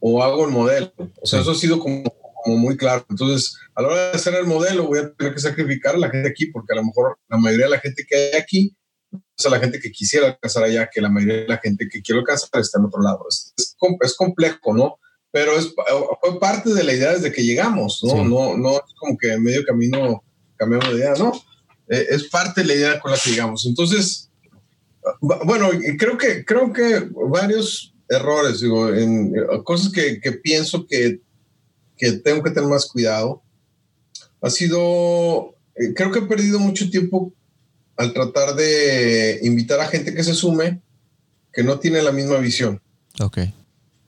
[0.00, 0.92] o hago el modelo.
[1.20, 2.02] O sea, eso ha sido como,
[2.42, 3.04] como, muy claro.
[3.08, 6.10] Entonces, a la hora de hacer el modelo, voy a tener que sacrificar a la
[6.10, 8.76] gente aquí, porque a lo mejor la mayoría de la gente que hay aquí
[9.36, 12.02] es a la gente que quisiera alcanzar allá, que la mayoría de la gente que
[12.02, 13.24] quiero alcanzar está en otro lado.
[13.28, 14.96] Es, es, complejo, ¿no?
[15.30, 15.72] Pero es,
[16.20, 18.24] fue parte de la idea desde que llegamos, ¿no?
[18.24, 20.24] No, no es como que en medio camino
[20.56, 21.32] cambiamos de idea, ¿no?
[21.88, 23.66] Eh, es parte de la idea con la que llegamos.
[23.66, 24.30] Entonces,
[25.20, 31.20] bueno, creo que, creo que varios errores, digo, en, eh, cosas que, que pienso que,
[31.96, 33.42] que, tengo que tener más cuidado.
[34.42, 37.32] Ha sido, eh, creo que he perdido mucho tiempo
[37.96, 40.82] al tratar de invitar a gente que se sume,
[41.52, 42.82] que no tiene la misma visión.
[43.20, 43.38] Ok.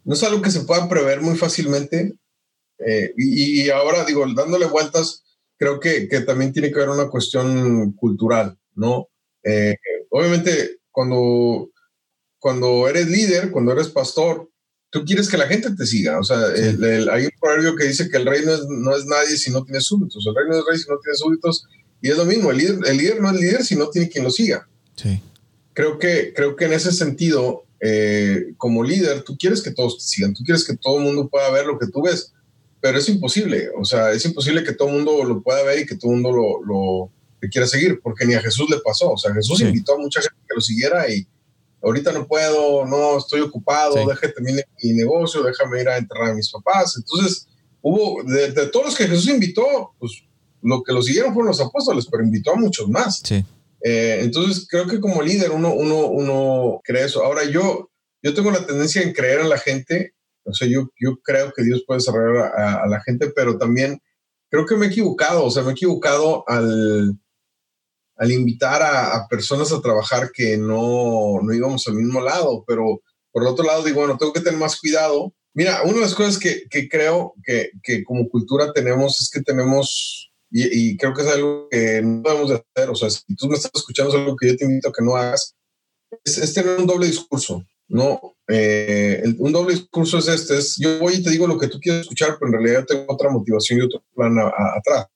[0.05, 2.15] no es algo que se pueda prever muy fácilmente.
[2.85, 5.23] Eh, y, ahora digo, dándole vueltas,
[5.57, 9.09] creo que, que, también tiene que ver una cuestión cultural, ¿no?
[9.45, 9.77] Eh,
[10.11, 11.71] obviamente, cuando,
[12.43, 14.51] cuando eres líder, cuando eres pastor,
[14.91, 16.19] tú quieres que la gente te siga.
[16.19, 19.37] O sea, hay un proverbio que dice que el rey no es, no es nadie
[19.37, 20.27] si no tiene súbditos.
[20.27, 21.65] El rey no es rey si no tiene súbditos.
[22.01, 24.25] Y es lo mismo, el líder, el líder no es líder si no tiene quien
[24.25, 24.69] lo siga.
[24.97, 25.23] Sí.
[25.73, 30.05] Creo que, creo que en ese sentido, eh, como líder, tú quieres que todos te
[30.05, 32.33] sigan, tú quieres que todo el mundo pueda ver lo que tú ves,
[32.81, 33.69] pero es imposible.
[33.79, 36.21] O sea, es imposible que todo el mundo lo pueda ver y que todo el
[36.21, 37.13] mundo lo, lo
[37.53, 39.13] quiera seguir, porque ni a Jesús le pasó.
[39.13, 41.25] O sea, Jesús invitó a mucha gente que lo siguiera y
[41.83, 46.35] ahorita no puedo, no estoy ocupado, déjame terminar mi negocio, déjame ir a enterrar a
[46.35, 46.97] mis papás.
[46.97, 47.49] Entonces,
[47.81, 50.13] hubo, de, de todos los que Jesús invitó, pues
[50.63, 53.21] lo que lo siguieron fueron los apóstoles, pero invitó a muchos más.
[53.25, 53.45] Sí.
[53.83, 57.25] Eh, entonces, creo que como líder uno, uno, uno cree eso.
[57.25, 57.91] Ahora, yo,
[58.23, 60.15] yo tengo la tendencia en creer en la gente.
[60.45, 64.01] O sea, yo, yo creo que Dios puede desarrollar a, la gente, pero también
[64.51, 65.45] creo que me he equivocado.
[65.45, 67.19] O sea, me he equivocado al,
[68.17, 72.65] al invitar a, personas a trabajar que no, no íbamos al mismo lado.
[72.67, 73.03] Pero
[73.33, 75.35] por el otro lado, digo, bueno, tengo que tener más cuidado.
[75.55, 79.43] Mira, una de las cosas que, que creo que, que como cultura tenemos es que
[79.43, 82.91] tenemos y, creo que es algo que no debemos de hacer.
[82.91, 85.03] O sea, si tú me estás escuchando, es algo que yo te invito a que
[85.03, 85.57] no hagas.
[86.25, 87.65] Es, tener un doble discurso.
[87.89, 91.69] No, eh, un doble discurso es este: es yo voy y te digo lo que
[91.69, 95.07] tú quieres escuchar, pero en realidad tengo otra motivación y otro plan atrás.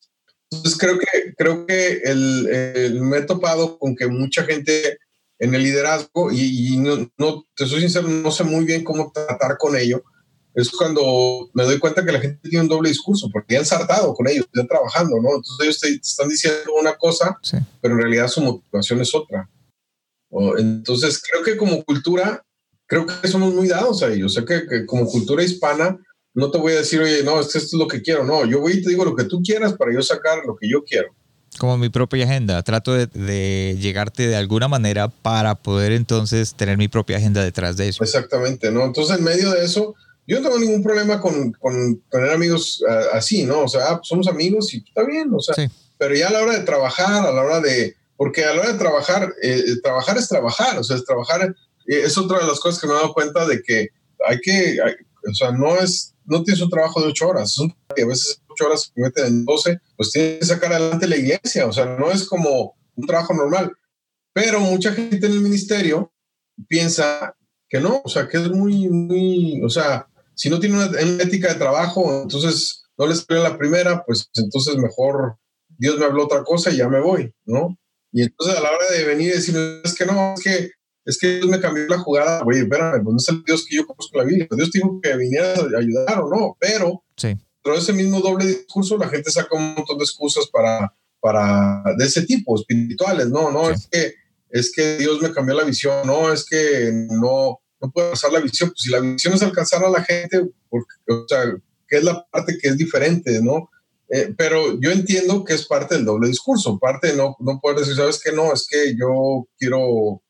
[0.50, 4.98] Entonces, creo que, creo que el, me he topado con que mucha gente
[5.38, 9.12] en el liderazgo, y, y no, no, te soy sincero, no sé muy bien cómo
[9.12, 10.02] tratar con ello,
[10.56, 13.66] es cuando me doy cuenta que la gente tiene un doble discurso, porque ya han
[13.66, 15.28] saltado con ellos, ya trabajando, ¿no?
[15.36, 17.38] Entonces ellos te, están diciendo una cosa,
[17.82, 19.50] pero en realidad su motivación es otra.
[20.56, 22.42] entonces creo que como cultura,
[22.86, 24.32] creo que somos muy dados a ellos.
[24.32, 25.98] O sea que, como cultura hispana,
[26.36, 28.24] no te voy a decir, oye, no, esto, es lo que quiero.
[28.24, 30.68] No, yo voy y te digo lo que tú quieras para yo sacar lo que
[30.68, 31.08] yo quiero.
[31.58, 32.62] Como mi propia agenda.
[32.62, 37.76] Trato de, de, llegarte de alguna manera para poder entonces tener mi propia agenda detrás
[37.76, 38.04] de eso.
[38.04, 38.84] Exactamente, ¿no?
[38.84, 39.94] Entonces, en medio de eso,
[40.26, 43.60] yo no tengo ningún problema con, con tener amigos ah, así, ¿no?
[43.62, 45.54] O sea, ah, pues somos amigos y está bien, o sea,
[45.98, 48.72] pero ya a la hora de trabajar, a la hora de, porque a la hora
[48.72, 51.54] de trabajar, eh, eh, trabajar es trabajar, o sea, es trabajar,
[51.86, 53.88] eh, es otra de las cosas que me he dado cuenta de que
[54.26, 54.78] hay que,
[55.30, 58.40] o sea, no es, no tienes un trabajo de ocho horas, es un, a veces
[58.48, 61.86] ocho horas se meten en doce, pues tienes que sacar adelante la iglesia, o sea,
[61.86, 63.72] no es como un trabajo normal,
[64.32, 66.12] pero mucha gente en el ministerio
[66.68, 67.34] piensa
[67.68, 71.48] que no, o sea, que es muy, muy, o sea, si no tiene una, ética
[71.48, 75.38] de trabajo, entonces no les salió la primera, pues entonces mejor
[75.78, 77.76] Dios me habló otra cosa y ya me voy, ¿no?
[78.12, 80.70] Y entonces a la hora de venir y decir, es que no, es que,
[81.06, 83.76] es que Dios me cambió la jugada, oye, espérame, pues no es el Dios que
[83.76, 87.34] yo conozco la Biblia, Dios dijo que viniera a ayudar o no, pero sí.
[87.62, 92.04] pero ese mismo doble discurso la gente saca un montón de excusas para, para de
[92.04, 94.14] ese tipo, espirituales, no, no, es que
[94.50, 98.40] es que Dios me cambió la visión, no, es que no, no puede pasar la
[98.40, 98.70] visión.
[98.70, 101.44] Pues si la visión es alcanzar a la gente, porque, o sea,
[101.88, 103.70] que es la parte que es diferente, ¿no?
[104.08, 107.80] Eh, pero yo entiendo que es parte del doble discurso, parte de no, no poder
[107.80, 110.22] decir, sabes que no, es que yo quiero,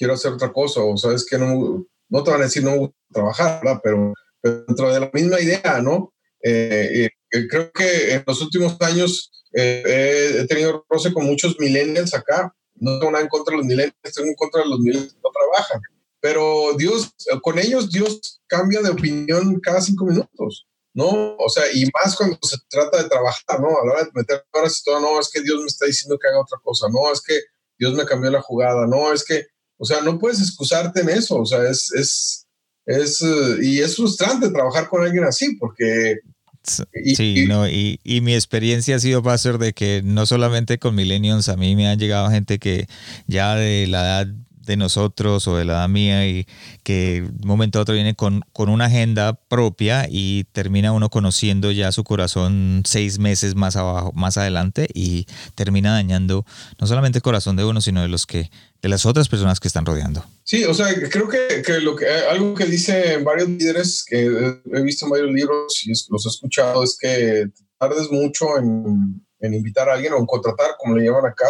[0.00, 2.96] quiero hacer otra cosa, o sabes que no, no te van a decir no gusta
[3.12, 3.80] trabajar, ¿verdad?
[3.84, 6.14] Pero, dentro de la misma idea, ¿no?
[6.42, 12.54] Eh, eh, creo que en los últimos años he tenido roce con muchos millennials acá,
[12.76, 15.20] no tengo nada en contra de los millennials, tengo en contra de los millennials que
[15.22, 15.82] no trabajan
[16.20, 21.34] pero Dios, con ellos Dios cambia de opinión cada cinco minutos, ¿no?
[21.36, 23.68] O sea, y más cuando se trata de trabajar, ¿no?
[23.68, 26.18] A la hora de meter horas y todo, no, es que Dios me está diciendo
[26.18, 27.40] que haga otra cosa, no, es que
[27.78, 29.46] Dios me cambió la jugada, no, es que,
[29.80, 32.46] o sea, no puedes excusarte en eso, o sea, es, es,
[32.84, 33.24] es,
[33.62, 36.18] y es frustrante trabajar con alguien así, porque
[36.62, 41.48] sí, no, y, y, mi experiencia ha sido, Pastor, de que no solamente con Millennials,
[41.48, 42.86] a mí me han llegado gente que
[43.26, 44.26] ya de la edad
[44.70, 46.46] de nosotros o de la mía y
[46.84, 51.10] que de un momento a otro viene con, con una agenda propia y termina uno
[51.10, 56.46] conociendo ya su corazón seis meses más abajo, más adelante y termina dañando
[56.80, 58.50] no solamente el corazón de uno, sino de los que
[58.80, 60.24] de las otras personas que están rodeando.
[60.44, 64.24] Sí, o sea, creo que, que lo que algo que dicen varios líderes que
[64.72, 67.46] he visto en varios libros y los he escuchado es que
[67.78, 71.46] tardes mucho en en invitar a alguien o en contratar, como le llaman acá,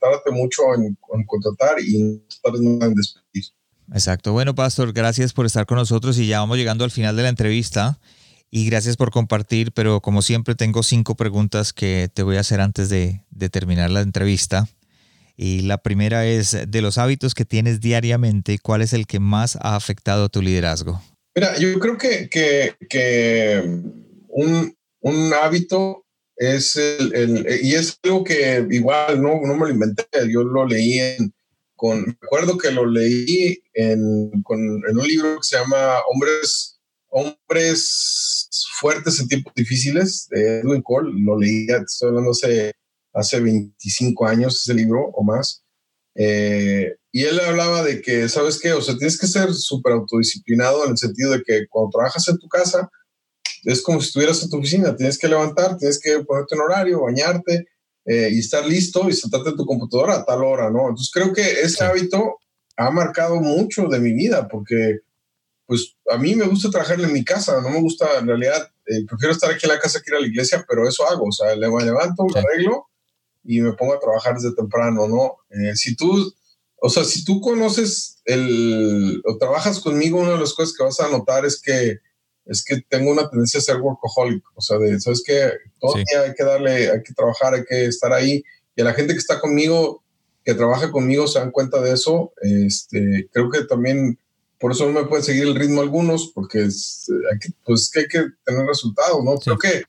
[0.00, 3.44] tárdate mucho en, contratar y tardes en despedir.
[3.92, 4.32] Exacto.
[4.32, 7.28] Bueno, Pastor, gracias por estar con nosotros y ya vamos llegando al final de la
[7.28, 7.98] entrevista.
[8.50, 12.60] Y gracias por compartir, pero como siempre tengo cinco preguntas que te voy a hacer
[12.60, 14.68] antes de, de terminar la entrevista.
[15.36, 19.56] Y la primera es, de los hábitos que tienes diariamente, ¿cuál es el que más
[19.56, 21.02] ha afectado tu liderazgo?
[21.34, 23.60] Mira, yo creo que, que, que
[24.28, 26.03] un, un, hábito
[26.36, 30.66] es el, el, y es algo que igual no, no me lo inventé, yo lo
[30.66, 31.32] leí en,
[31.76, 36.78] con, me acuerdo que lo leí en, con, en un libro que se llama Hombres,
[37.08, 38.48] Hombres
[38.80, 42.72] Fuertes en Tiempos Difíciles, de Edwin Cole, lo leí, estoy hablando hace,
[43.12, 45.62] hace 25 años ese libro o más.
[46.16, 48.72] Eh, y él hablaba de que, ¿sabes qué?
[48.72, 52.38] O sea, tienes que ser súper autodisciplinado en el sentido de que cuando trabajas en
[52.38, 52.88] tu casa,
[53.64, 57.02] es como si estuvieras en tu oficina, tienes que levantar, tienes que ponerte un horario,
[57.02, 57.66] bañarte
[58.04, 60.88] eh, y estar listo y sentarte en tu computadora a tal hora, ¿no?
[60.88, 62.38] Entonces creo que ese hábito
[62.76, 65.00] ha marcado mucho de mi vida porque
[65.66, 69.04] pues a mí me gusta trabajar en mi casa, no me gusta, en realidad, eh,
[69.08, 71.32] prefiero estar aquí en la casa que ir a la iglesia, pero eso hago, o
[71.32, 72.86] sea, le levanto, me arreglo
[73.44, 75.36] y me pongo a trabajar desde temprano, ¿no?
[75.50, 76.34] Eh, si tú,
[76.76, 81.00] o sea, si tú conoces el, o trabajas conmigo, una de las cosas que vas
[81.00, 81.98] a notar es que
[82.46, 86.22] es que tengo una tendencia a ser workaholic, o sea, de, sabes que todo día
[86.22, 88.44] hay que darle, hay que trabajar, hay que estar ahí,
[88.76, 90.02] y a la gente que está conmigo,
[90.44, 94.18] que trabaja conmigo, se dan cuenta de eso, este, creo que también
[94.58, 98.08] por eso no me pueden seguir el ritmo algunos, porque hay que, pues, que hay
[98.08, 99.36] que tener resultados, ¿no?
[99.36, 99.84] Creo que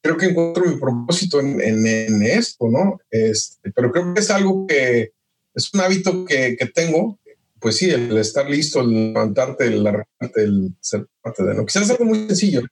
[0.00, 3.00] creo que encuentro mi propósito en, en, esto, ¿no?
[3.10, 5.10] Este, pero creo que es algo que
[5.52, 7.18] es un hábito que, que tengo,
[7.66, 11.66] pues sí, el estar listo, el levantarte, el arreglarte, el ser parte de lo.
[11.66, 12.62] Quizás es algo muy sencillo.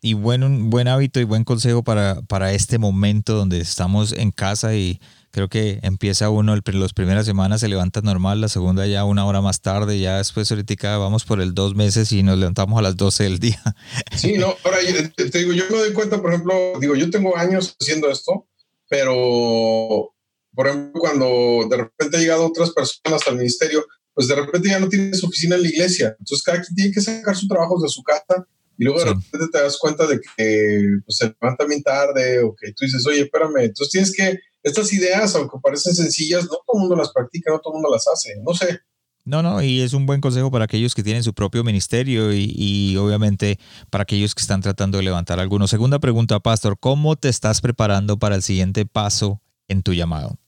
[0.00, 4.30] Y buen, un buen hábito y buen consejo para, para este momento donde estamos en
[4.30, 5.00] casa y
[5.32, 9.26] creo que empieza uno, el, las primeras semanas se levanta normal, la segunda ya una
[9.26, 12.82] hora más tarde, ya después ahorita vamos por el dos meses y nos levantamos a
[12.82, 13.60] las 12 del día.
[14.16, 14.78] Sí, no, ahora
[15.16, 18.46] te digo, yo me doy cuenta, por ejemplo, digo, yo tengo años haciendo esto,
[18.88, 20.14] pero,
[20.54, 23.84] por ejemplo, cuando de repente han llegado otras personas al ministerio,
[24.14, 27.00] pues de repente ya no tienes oficina en la iglesia, entonces cada quien tiene que
[27.00, 28.46] sacar sus trabajos de su casa
[28.78, 32.54] y luego de repente te das cuenta de que pues, se levanta bien tarde o
[32.54, 36.76] que tú dices, oye, espérame, entonces tienes que estas ideas, aunque parecen sencillas, no todo
[36.76, 38.80] el mundo las practica, no todo el mundo las hace, no sé.
[39.24, 42.52] No, no, y es un buen consejo para aquellos que tienen su propio ministerio y,
[42.56, 43.58] y, obviamente
[43.88, 45.70] para aquellos que están tratando de levantar algunos.
[45.70, 50.38] Segunda pregunta, Pastor, ¿cómo te estás preparando para el siguiente paso en tu llamado?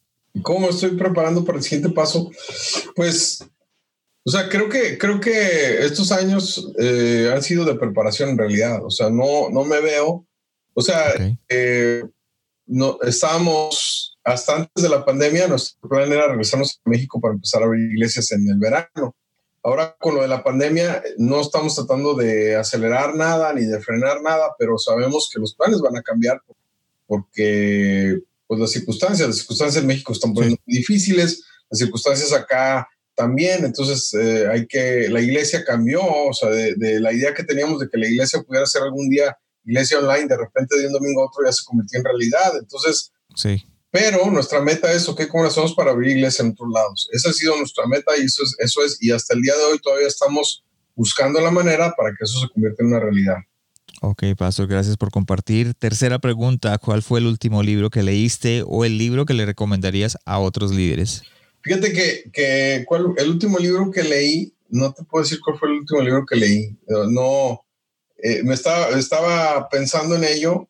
[0.43, 2.31] ¿Cómo estoy preparando para el siguiente paso?
[2.97, 3.49] Pues,
[4.27, 8.83] o sea, creo que, creo que estos años eh, han sido de preparación en realidad.
[8.83, 10.27] O sea, no, no me veo.
[10.73, 11.15] O sea,
[11.49, 12.03] eh,
[12.67, 17.63] no, estábamos hasta antes de la pandemia, nuestro plan era regresarnos a México para empezar
[17.63, 19.15] a abrir iglesias en el verano.
[19.63, 24.23] Ahora con lo de la pandemia no estamos tratando de acelerar nada ni de frenar
[24.23, 26.41] nada, pero sabemos que los planes van a cambiar
[27.07, 33.65] porque pues las circunstancias, las circunstancias en México están muy difíciles, las circunstancias acá también,
[33.65, 37.81] entonces eh, hay que, la iglesia cambió, o sea, de, de, la idea que teníamos
[37.81, 41.23] de que la iglesia pudiera ser algún día iglesia online, de repente de un domingo
[41.23, 42.53] a otro ya se convirtió en realidad.
[42.59, 43.65] Entonces, sí.
[43.91, 47.09] Pero nuestra meta es, ok, ¿cómo hacemos para abrir iglesia en otros lados?
[47.13, 49.63] Esa ha sido nuestra meta y eso es, eso es, y hasta el día de
[49.65, 50.65] hoy todavía estamos
[50.97, 53.37] buscando la manera para que eso se convierta en una realidad.
[54.01, 55.75] Ok, Pastor, gracias por compartir.
[55.75, 60.09] Tercera pregunta, ¿cuál fue el último libro que leíste o el libro que le recomendaría
[60.25, 61.23] a otros líderes?
[61.65, 62.87] Fíjate que, que
[63.17, 66.37] el último libro que leí, no te puedo decir cuál fue el último libro que
[66.37, 66.77] leí.
[67.09, 67.65] No,
[68.23, 70.69] eh, me estaba, estaba pensando en ello.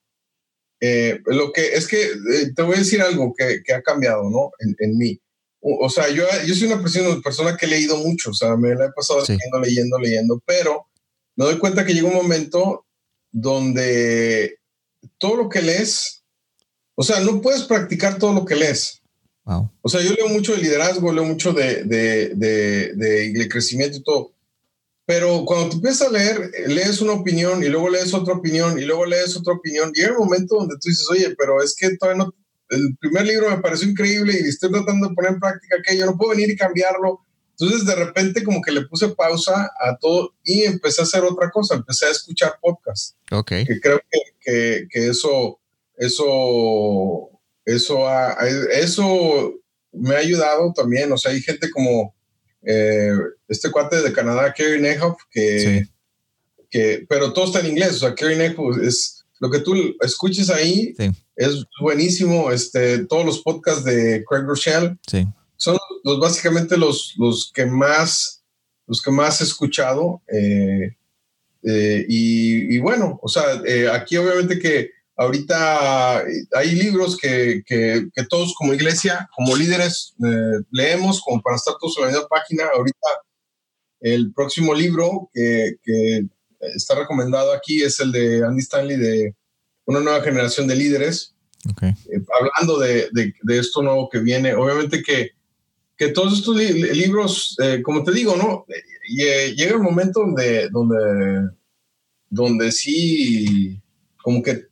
[0.80, 4.30] Eh, lo que es que eh, te voy a decir algo que, que ha cambiado,
[4.30, 4.52] ¿no?
[4.60, 5.20] En, en mí.
[5.66, 8.74] O, sea, yo, yo soy una persona, persona que he leído mucho, o sea, me
[8.74, 10.86] la he pasado leyendo, leyendo, leyendo, pero
[11.36, 12.84] me doy cuenta que llega un momento
[13.32, 14.58] donde
[15.16, 16.22] todo lo que lees,
[16.94, 19.00] o sea, no puedes practicar todo lo que lees.
[19.44, 19.70] Wow.
[19.82, 24.02] O sea, yo leo mucho de liderazgo, leo mucho de, de, de, de, crecimiento y
[24.02, 24.32] todo,
[25.06, 28.84] pero cuando te empiezas a leer, lees una opinión y luego lees otra opinión y
[28.86, 29.92] luego lees otra opinión.
[29.92, 32.34] Llega un momento donde tú dices, oye, pero es que todavía no.
[32.70, 36.16] El primer libro me pareció increíble y estoy tratando de poner en práctica aquello, no
[36.16, 37.20] puedo venir y cambiarlo.
[37.50, 41.50] Entonces, de repente, como que le puse pausa a todo y empecé a hacer otra
[41.50, 41.76] cosa.
[41.76, 43.14] Empecé a escuchar podcasts.
[43.30, 43.48] Ok.
[43.48, 45.60] Que creo que, que, que eso,
[45.96, 47.30] eso,
[47.64, 48.06] eso,
[48.72, 49.54] eso
[49.92, 51.10] me ha ayudado también.
[51.12, 52.14] O sea, hay gente como
[52.66, 53.12] eh,
[53.48, 55.86] este cuate de Canadá, Kerry Nehoff, que,
[56.70, 60.48] que, pero todo está en inglés, o sea, Kerry Nehoff es lo que tú escuches
[60.48, 60.94] ahí,
[61.36, 64.96] es buenísimo, este, todos los podcasts de Craig Rochelle
[65.56, 68.42] son los, básicamente los, los que más,
[68.86, 70.96] los que más he escuchado, eh,
[71.64, 73.62] eh, y, y, bueno, o sea,
[73.92, 81.20] aquí obviamente que Ahorita hay libros que, que, todos como iglesia, como líderes, eh, leemos
[81.20, 82.64] como para estar todos en la misma página.
[82.74, 83.08] Ahorita
[84.00, 86.26] el próximo libro que, que,
[86.74, 89.34] está recomendado aquí es el de Andy Stanley de
[89.86, 91.34] Una nueva generación de líderes.
[91.72, 91.90] Okay.
[91.90, 95.30] Eh, hablando de, de, esto nuevo que viene, obviamente que,
[95.96, 98.66] que todos estos libros, eh, como te digo, ¿no?
[99.08, 101.50] llega el momento donde, donde,
[102.28, 103.80] donde sí,
[104.22, 104.66] como que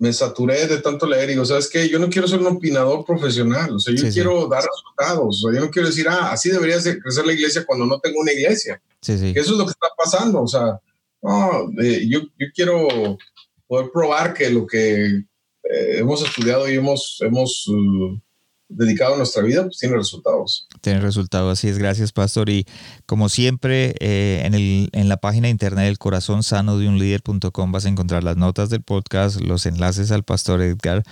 [0.00, 1.86] me saturé de tanto leer y digo, ¿sabes qué?
[1.86, 5.60] Yo no quiero ser un opinador profesional, o sea, yo quiero dar resultados, o sea,
[5.60, 8.80] yo no quiero decir, ah, así debería crecer la iglesia cuando no tengo una iglesia.
[9.02, 9.34] Sí, sí.
[9.34, 10.80] Que eso es lo que está pasando, o sea,
[11.20, 12.88] no, eh, yo, yo quiero
[13.66, 18.18] poder probar que lo que eh, hemos estudiado y hemos, hemos uh,
[18.70, 20.66] dedicado nuestra vida, pues tiene resultados.
[20.80, 22.48] Tiene resultados, así es, gracias Pastor.
[22.48, 22.66] Y
[23.06, 26.98] como siempre, eh, en, el, en la página de internet del corazón sano de un
[26.98, 31.02] líder.com vas a encontrar las notas del podcast, los enlaces al Pastor Edgar,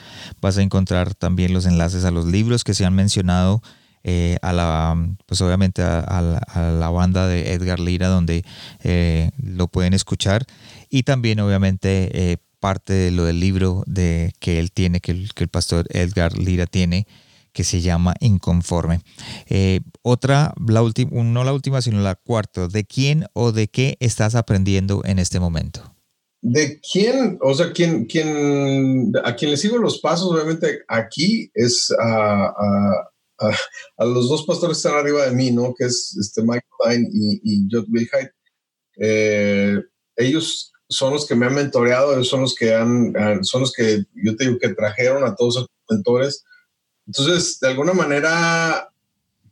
[0.40, 3.60] vas a encontrar también los enlaces a los libros que se han mencionado.
[4.04, 4.96] Eh, a la,
[5.26, 8.44] pues obviamente a, la, banda de Edgar Lira donde
[8.84, 10.46] eh, lo pueden escuchar
[10.88, 15.44] y también obviamente parte de lo del libro de, que él tiene, que el, que
[15.44, 17.06] el pastor Edgar Lira tiene,
[17.58, 19.00] que se llama Inconforme.
[19.48, 22.68] Eh, otra, la última, no la última, sino la cuarta.
[22.68, 25.92] ¿De quién o de qué estás aprendiendo en este momento?
[26.40, 27.36] ¿De quién?
[27.42, 32.54] O sea, ¿quién, quién, a quien le sigo los pasos, obviamente, aquí es a,
[33.40, 35.74] a, los dos pastores que están arriba de mí, ¿no?
[35.76, 38.34] Que es este Michael y, y Judd Wilhite.
[39.00, 39.82] Eh,
[40.14, 44.04] ellos son los que me han mentoreado, ellos son los que han, son los que
[44.14, 46.44] yo te digo que trajeron a todos esos mentores
[47.08, 48.92] entonces, de alguna manera,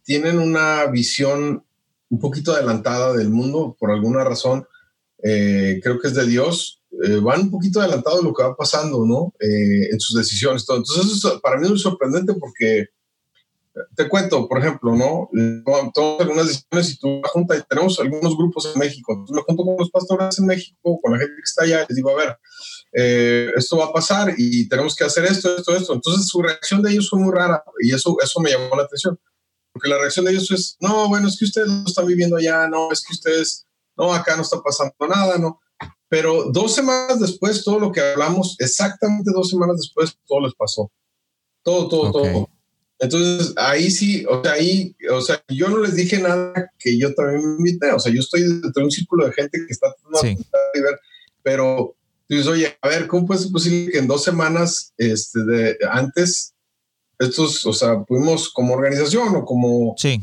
[0.05, 1.65] tienen una visión
[2.11, 4.67] un poquito adelantada del mundo por alguna razón.
[5.23, 6.83] Eh, creo que es de Dios.
[7.03, 9.33] Eh, van un poquito adelantados lo que va pasando, ¿no?
[9.41, 10.67] Eh, en sus decisiones.
[10.67, 10.77] Todo.
[10.77, 12.89] Entonces, eso para mí es muy sorprendente porque
[13.95, 15.29] te cuento, por ejemplo, ¿no?
[15.93, 19.13] Tomamos algunas decisiones y tú junta y tenemos algunos grupos en México.
[19.13, 21.87] Entonces me junto con los pastores en México, con la gente que está allá, y
[21.89, 22.39] les digo, a ver,
[22.93, 25.93] eh, esto va a pasar y tenemos que hacer esto, esto, esto.
[25.93, 29.19] Entonces su reacción de ellos fue muy rara y eso, eso me llamó la atención.
[29.73, 32.67] Porque la reacción de ellos es, no, bueno, es que ustedes no están viviendo allá,
[32.69, 33.67] no, es que ustedes,
[33.97, 35.61] no, acá no está pasando nada, no.
[36.09, 40.91] Pero dos semanas después, todo lo que hablamos, exactamente dos semanas después, todo les pasó.
[41.63, 42.56] Todo, todo, todo.
[42.99, 47.15] Entonces, ahí sí, o sea, ahí, o sea, yo no les dije nada que yo
[47.15, 49.95] también me invité, o sea, yo estoy dentro de un círculo de gente que está
[49.95, 50.39] tratando
[50.75, 50.99] de ver,
[51.43, 51.95] pero
[52.29, 56.55] dices, oye, a ver, ¿cómo puede ser posible que en dos semanas este, de, antes,
[57.19, 60.19] estos, o sea, pudimos como organización o como, sí.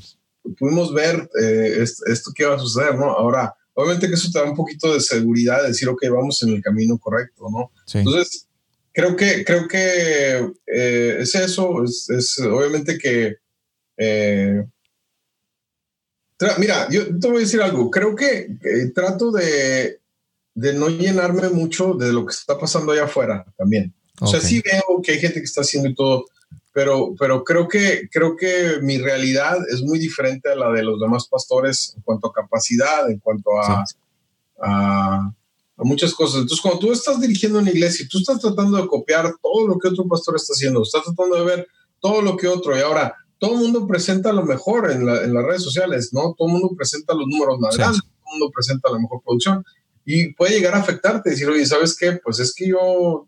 [0.57, 3.05] pudimos ver eh, esto, esto, que iba a suceder, ¿no?
[3.11, 6.49] Ahora, obviamente que eso te da un poquito de seguridad, de decir, ok, vamos en
[6.49, 7.71] el camino correcto, ¿no?
[7.85, 7.99] Sí.
[7.99, 8.47] Entonces,
[8.93, 13.37] creo que, creo que eh, es eso, es, obviamente que...
[13.97, 14.63] Eh,
[16.57, 18.49] mira, yo te voy a decir algo, creo que
[18.93, 19.99] trato de,
[20.53, 23.93] de, no llenarme mucho de lo que está pasando allá afuera también.
[24.19, 26.25] O sea, sí veo que hay gente que está haciendo y todo,
[26.73, 30.99] pero, pero creo, que, creo que mi realidad es muy diferente a la de los
[30.99, 33.85] demás pastores en cuanto a capacidad, en cuanto a,
[34.61, 35.33] a
[35.77, 36.41] a muchas cosas.
[36.41, 39.77] Entonces, cuando tú estás dirigiendo una iglesia y tú estás tratando de copiar todo lo
[39.77, 41.67] que otro pastor está haciendo, estás tratando de ver
[41.99, 45.43] todo lo que otro, y ahora todo el mundo presenta lo mejor en, en las
[45.43, 46.33] redes sociales, ¿no?
[46.37, 49.63] Todo el mundo presenta los números más grandes, todo el mundo presenta la mejor producción,
[50.05, 52.19] y puede llegar a afectarte, decir, oye, ¿sabes qué?
[52.23, 53.27] Pues es que yo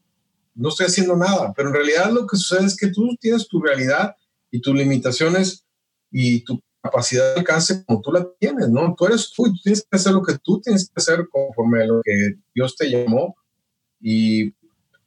[0.56, 3.62] no estoy haciendo nada, pero en realidad lo que sucede es que tú tienes tu
[3.62, 4.16] realidad
[4.52, 5.66] y tus limitaciones
[6.12, 8.93] y tu capacidad de alcance como tú la tienes, ¿no?
[8.97, 11.88] Tú eres tú, tú tienes que hacer lo que tú tienes que hacer conforme a
[11.88, 13.36] lo que Dios te llamó.
[13.99, 14.47] Y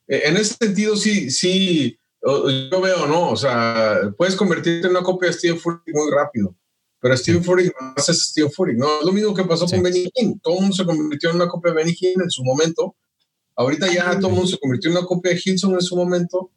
[0.08, 3.30] eh, en ese sentido, sí, sí, yo veo, ¿no?
[3.30, 6.56] O sea, puedes convertirte en una copia de Stephen Furtick muy rápido,
[7.00, 8.98] pero Stephen Furtick no es Stephen Furtick, ¿no?
[8.98, 10.40] Es lo mismo que pasó con Benny Hinn.
[10.40, 12.96] Todo el mundo se convirtió en una copia de Benny Hinn en su momento.
[13.54, 16.50] Ahorita ya todo el mundo se convirtió en una copia de Hilson en su momento.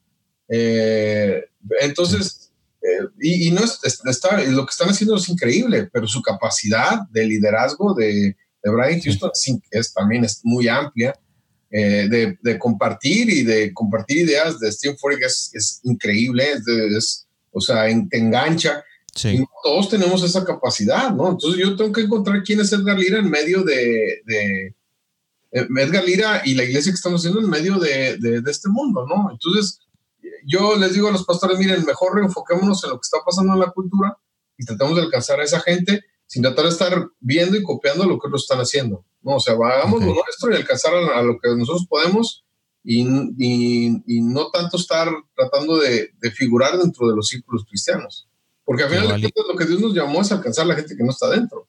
[0.47, 1.43] Eh,
[1.79, 2.40] entonces,
[2.81, 7.25] eh, y, no es, está, lo que están haciendo es increíble, pero su capacidad de
[7.25, 9.31] liderazgo de, de Brian Houston
[9.69, 11.13] es, también es muy amplia.
[11.73, 16.43] Eh, de, de, compartir y de compartir ideas de Steve Furtick es, es, increíble,
[16.97, 18.83] es, o sea, te engancha.
[19.23, 21.29] Y todos tenemos esa capacidad, ¿no?
[21.29, 24.75] Entonces yo tengo que encontrar quién es Edgar Lira en medio de, de
[25.51, 28.67] eh, Edgar Lira y la iglesia que estamos haciendo en medio de, de, de este
[28.67, 29.31] mundo, ¿no?
[29.31, 29.79] Entonces,
[30.45, 33.59] yo les digo a los pastores, miren, mejor reenfoquémonos en lo que está pasando en
[33.59, 34.17] la cultura
[34.57, 38.17] y tratamos de alcanzar a esa gente sin tratar de estar viendo y copiando lo
[38.17, 39.05] que otros están haciendo.
[39.21, 39.35] ¿no?
[39.35, 42.45] O sea, hagamos lo nuestro y alcanzar a, lo que nosotros podemos
[42.83, 43.01] y,
[43.37, 48.27] y, no tanto estar tratando de, de, figurar dentro de los círculos cristianos.
[48.63, 50.95] Porque al final de cuentas lo que Dios nos llamó es alcanzar a la gente
[50.95, 51.67] que no está dentro.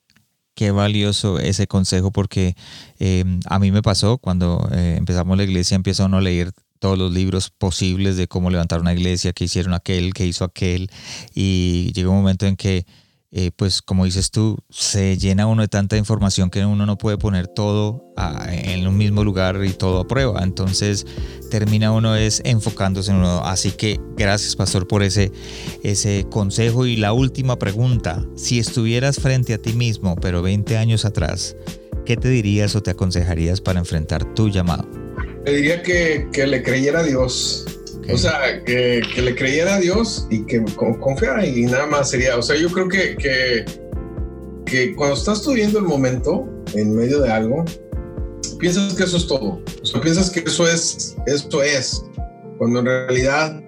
[0.55, 2.55] Qué valioso ese consejo porque
[2.99, 6.53] em, a mí me pasó cuando eh, empezamos la iglesia, empieza uno a leer
[6.83, 10.91] todos los libros posibles de cómo levantar una iglesia, qué hicieron aquel, qué hizo aquel,
[11.33, 12.85] y llegó un momento en que
[13.35, 17.17] eh, pues como dices tú, se llena uno de tanta información que uno no puede
[17.19, 18.05] poner todo
[18.51, 20.43] en un mismo lugar y todo a prueba.
[20.43, 21.07] Entonces
[21.51, 23.43] termina uno es enfocándose en uno.
[23.45, 25.31] Así que gracias pastor por ese,
[25.85, 26.85] ese consejo.
[26.85, 31.57] Y la última pregunta, si estuvieras frente a ti mismo, pero 20 años atrás,
[32.05, 34.87] ¿qué te dirías o te aconsejarías para enfrentar tu llamado?
[35.45, 37.67] Le diría que, que le creyera a Dios
[38.11, 40.63] o sea, que, le creyera a Dios y que
[41.01, 42.37] confiara y nada más sería.
[42.37, 43.65] O sea, yo creo que, que,
[44.67, 47.65] que cuando estás viviendo el momento en medio de algo,
[48.59, 49.61] piensas que eso es todo.
[49.83, 52.05] O sea, piensas que eso es, esto es.
[52.59, 53.63] Cuando en realidad,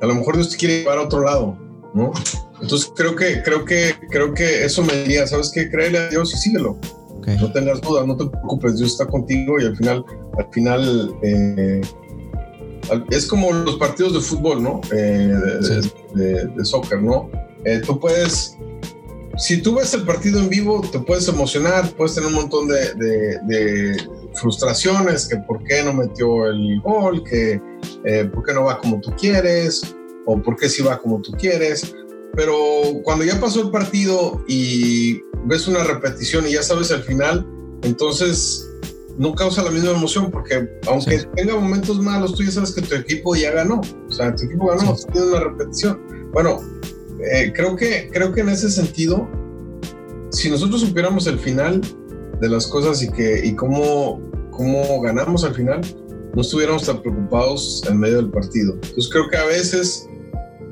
[0.00, 1.58] a lo mejor Dios te quiere llevar a otro lado,
[1.94, 2.12] ¿no?
[2.60, 5.68] Entonces creo que, creo que, creo que eso me diría, ¿sabes qué?
[5.68, 6.78] Créele a Dios y síguelo.
[7.26, 10.04] No tengas dudas, no te preocupes, Dios está contigo y al final,
[10.38, 11.80] al final, eh,
[13.10, 14.80] es como los partidos de fútbol, ¿no?
[14.92, 15.34] Eh,
[16.14, 17.30] de, soccer, ¿no?
[17.64, 18.56] Eh, tú puedes,
[19.36, 23.96] si tú ves el partido en vivo, te puedes emocionar, puedes tener un montón de,
[24.34, 27.60] frustraciones, que por qué no metió el gol, que
[28.04, 29.94] eh, por qué no va como tú quieres,
[30.26, 31.94] o por qué sí va como tú quieres.
[32.34, 32.56] Pero
[33.02, 37.46] cuando ya pasó el partido y ves una repetición y ya sabes el final,
[37.82, 38.68] entonces
[39.18, 42.94] no causa la misma emoción porque aunque tenga momentos malos, tú ya sabes que tu
[42.94, 43.80] equipo ya ganó.
[44.08, 45.06] O sea, tu equipo ganó, sí.
[45.12, 46.00] tiene una repetición.
[46.32, 46.60] Bueno,
[47.32, 49.28] eh, creo, que, creo que en ese sentido,
[50.30, 51.80] si nosotros supiéramos el final
[52.40, 54.20] de las cosas y, que, y cómo,
[54.52, 55.80] cómo ganamos al final,
[56.34, 58.74] no estuviéramos tan preocupados en medio del partido.
[58.74, 60.06] Entonces creo que a veces,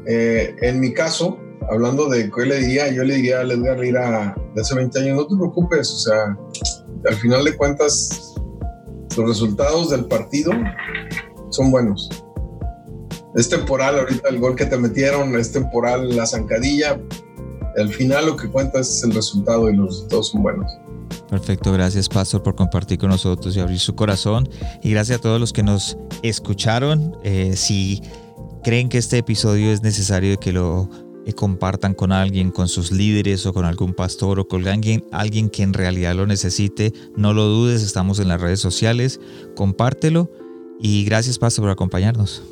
[0.07, 1.37] eh, en mi caso,
[1.71, 5.17] hablando de qué le diría, yo le diría a Edgar Lira de hace 20 años,
[5.17, 6.37] no te preocupes, o sea,
[7.09, 8.35] al final de cuentas
[9.17, 10.53] los resultados del partido
[11.51, 12.09] son buenos.
[13.35, 16.99] Es temporal ahorita el gol que te metieron, es temporal la zancadilla.
[17.77, 20.73] Al final lo que cuenta es el resultado y los resultados son buenos.
[21.29, 24.49] Perfecto, gracias Pastor por compartir con nosotros y abrir su corazón.
[24.83, 27.17] Y gracias a todos los que nos escucharon.
[27.25, 28.03] Eh, si
[28.65, 30.89] creen que este episodio es necesario que lo
[31.33, 35.63] compartan con alguien, con sus líderes o con algún pastor o con alguien, alguien que
[35.63, 36.93] en realidad lo necesite.
[37.17, 39.21] No lo dudes, estamos en las redes sociales.
[39.55, 40.31] Compártelo
[40.81, 42.43] y gracias, Pastor, por acompañarnos.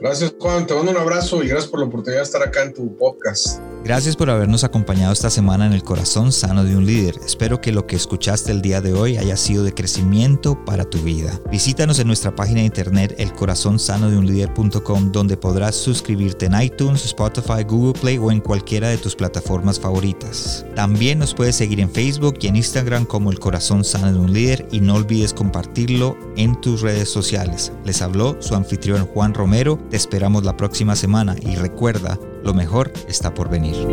[0.00, 0.66] Gracias, Juan.
[0.66, 3.60] Te mando un abrazo y gracias por la oportunidad de estar acá en tu podcast.
[3.82, 7.14] Gracias por habernos acompañado esta semana en el corazón sano de un líder.
[7.24, 10.98] Espero que lo que escuchaste el día de hoy haya sido de crecimiento para tu
[10.98, 11.40] vida.
[11.50, 18.18] Visítanos en nuestra página de internet elcorazonsanodeunlider.com donde podrás suscribirte en iTunes, Spotify, Google Play
[18.18, 20.66] o en cualquiera de tus plataformas favoritas.
[20.74, 24.32] También nos puedes seguir en Facebook y en Instagram como El Corazón Sano de un
[24.32, 27.72] Líder y no olvides compartirlo en tus redes sociales.
[27.84, 29.78] Les habló su anfitrión Juan Romero.
[29.90, 33.88] Te esperamos la próxima semana y recuerda, lo mejor está por venir.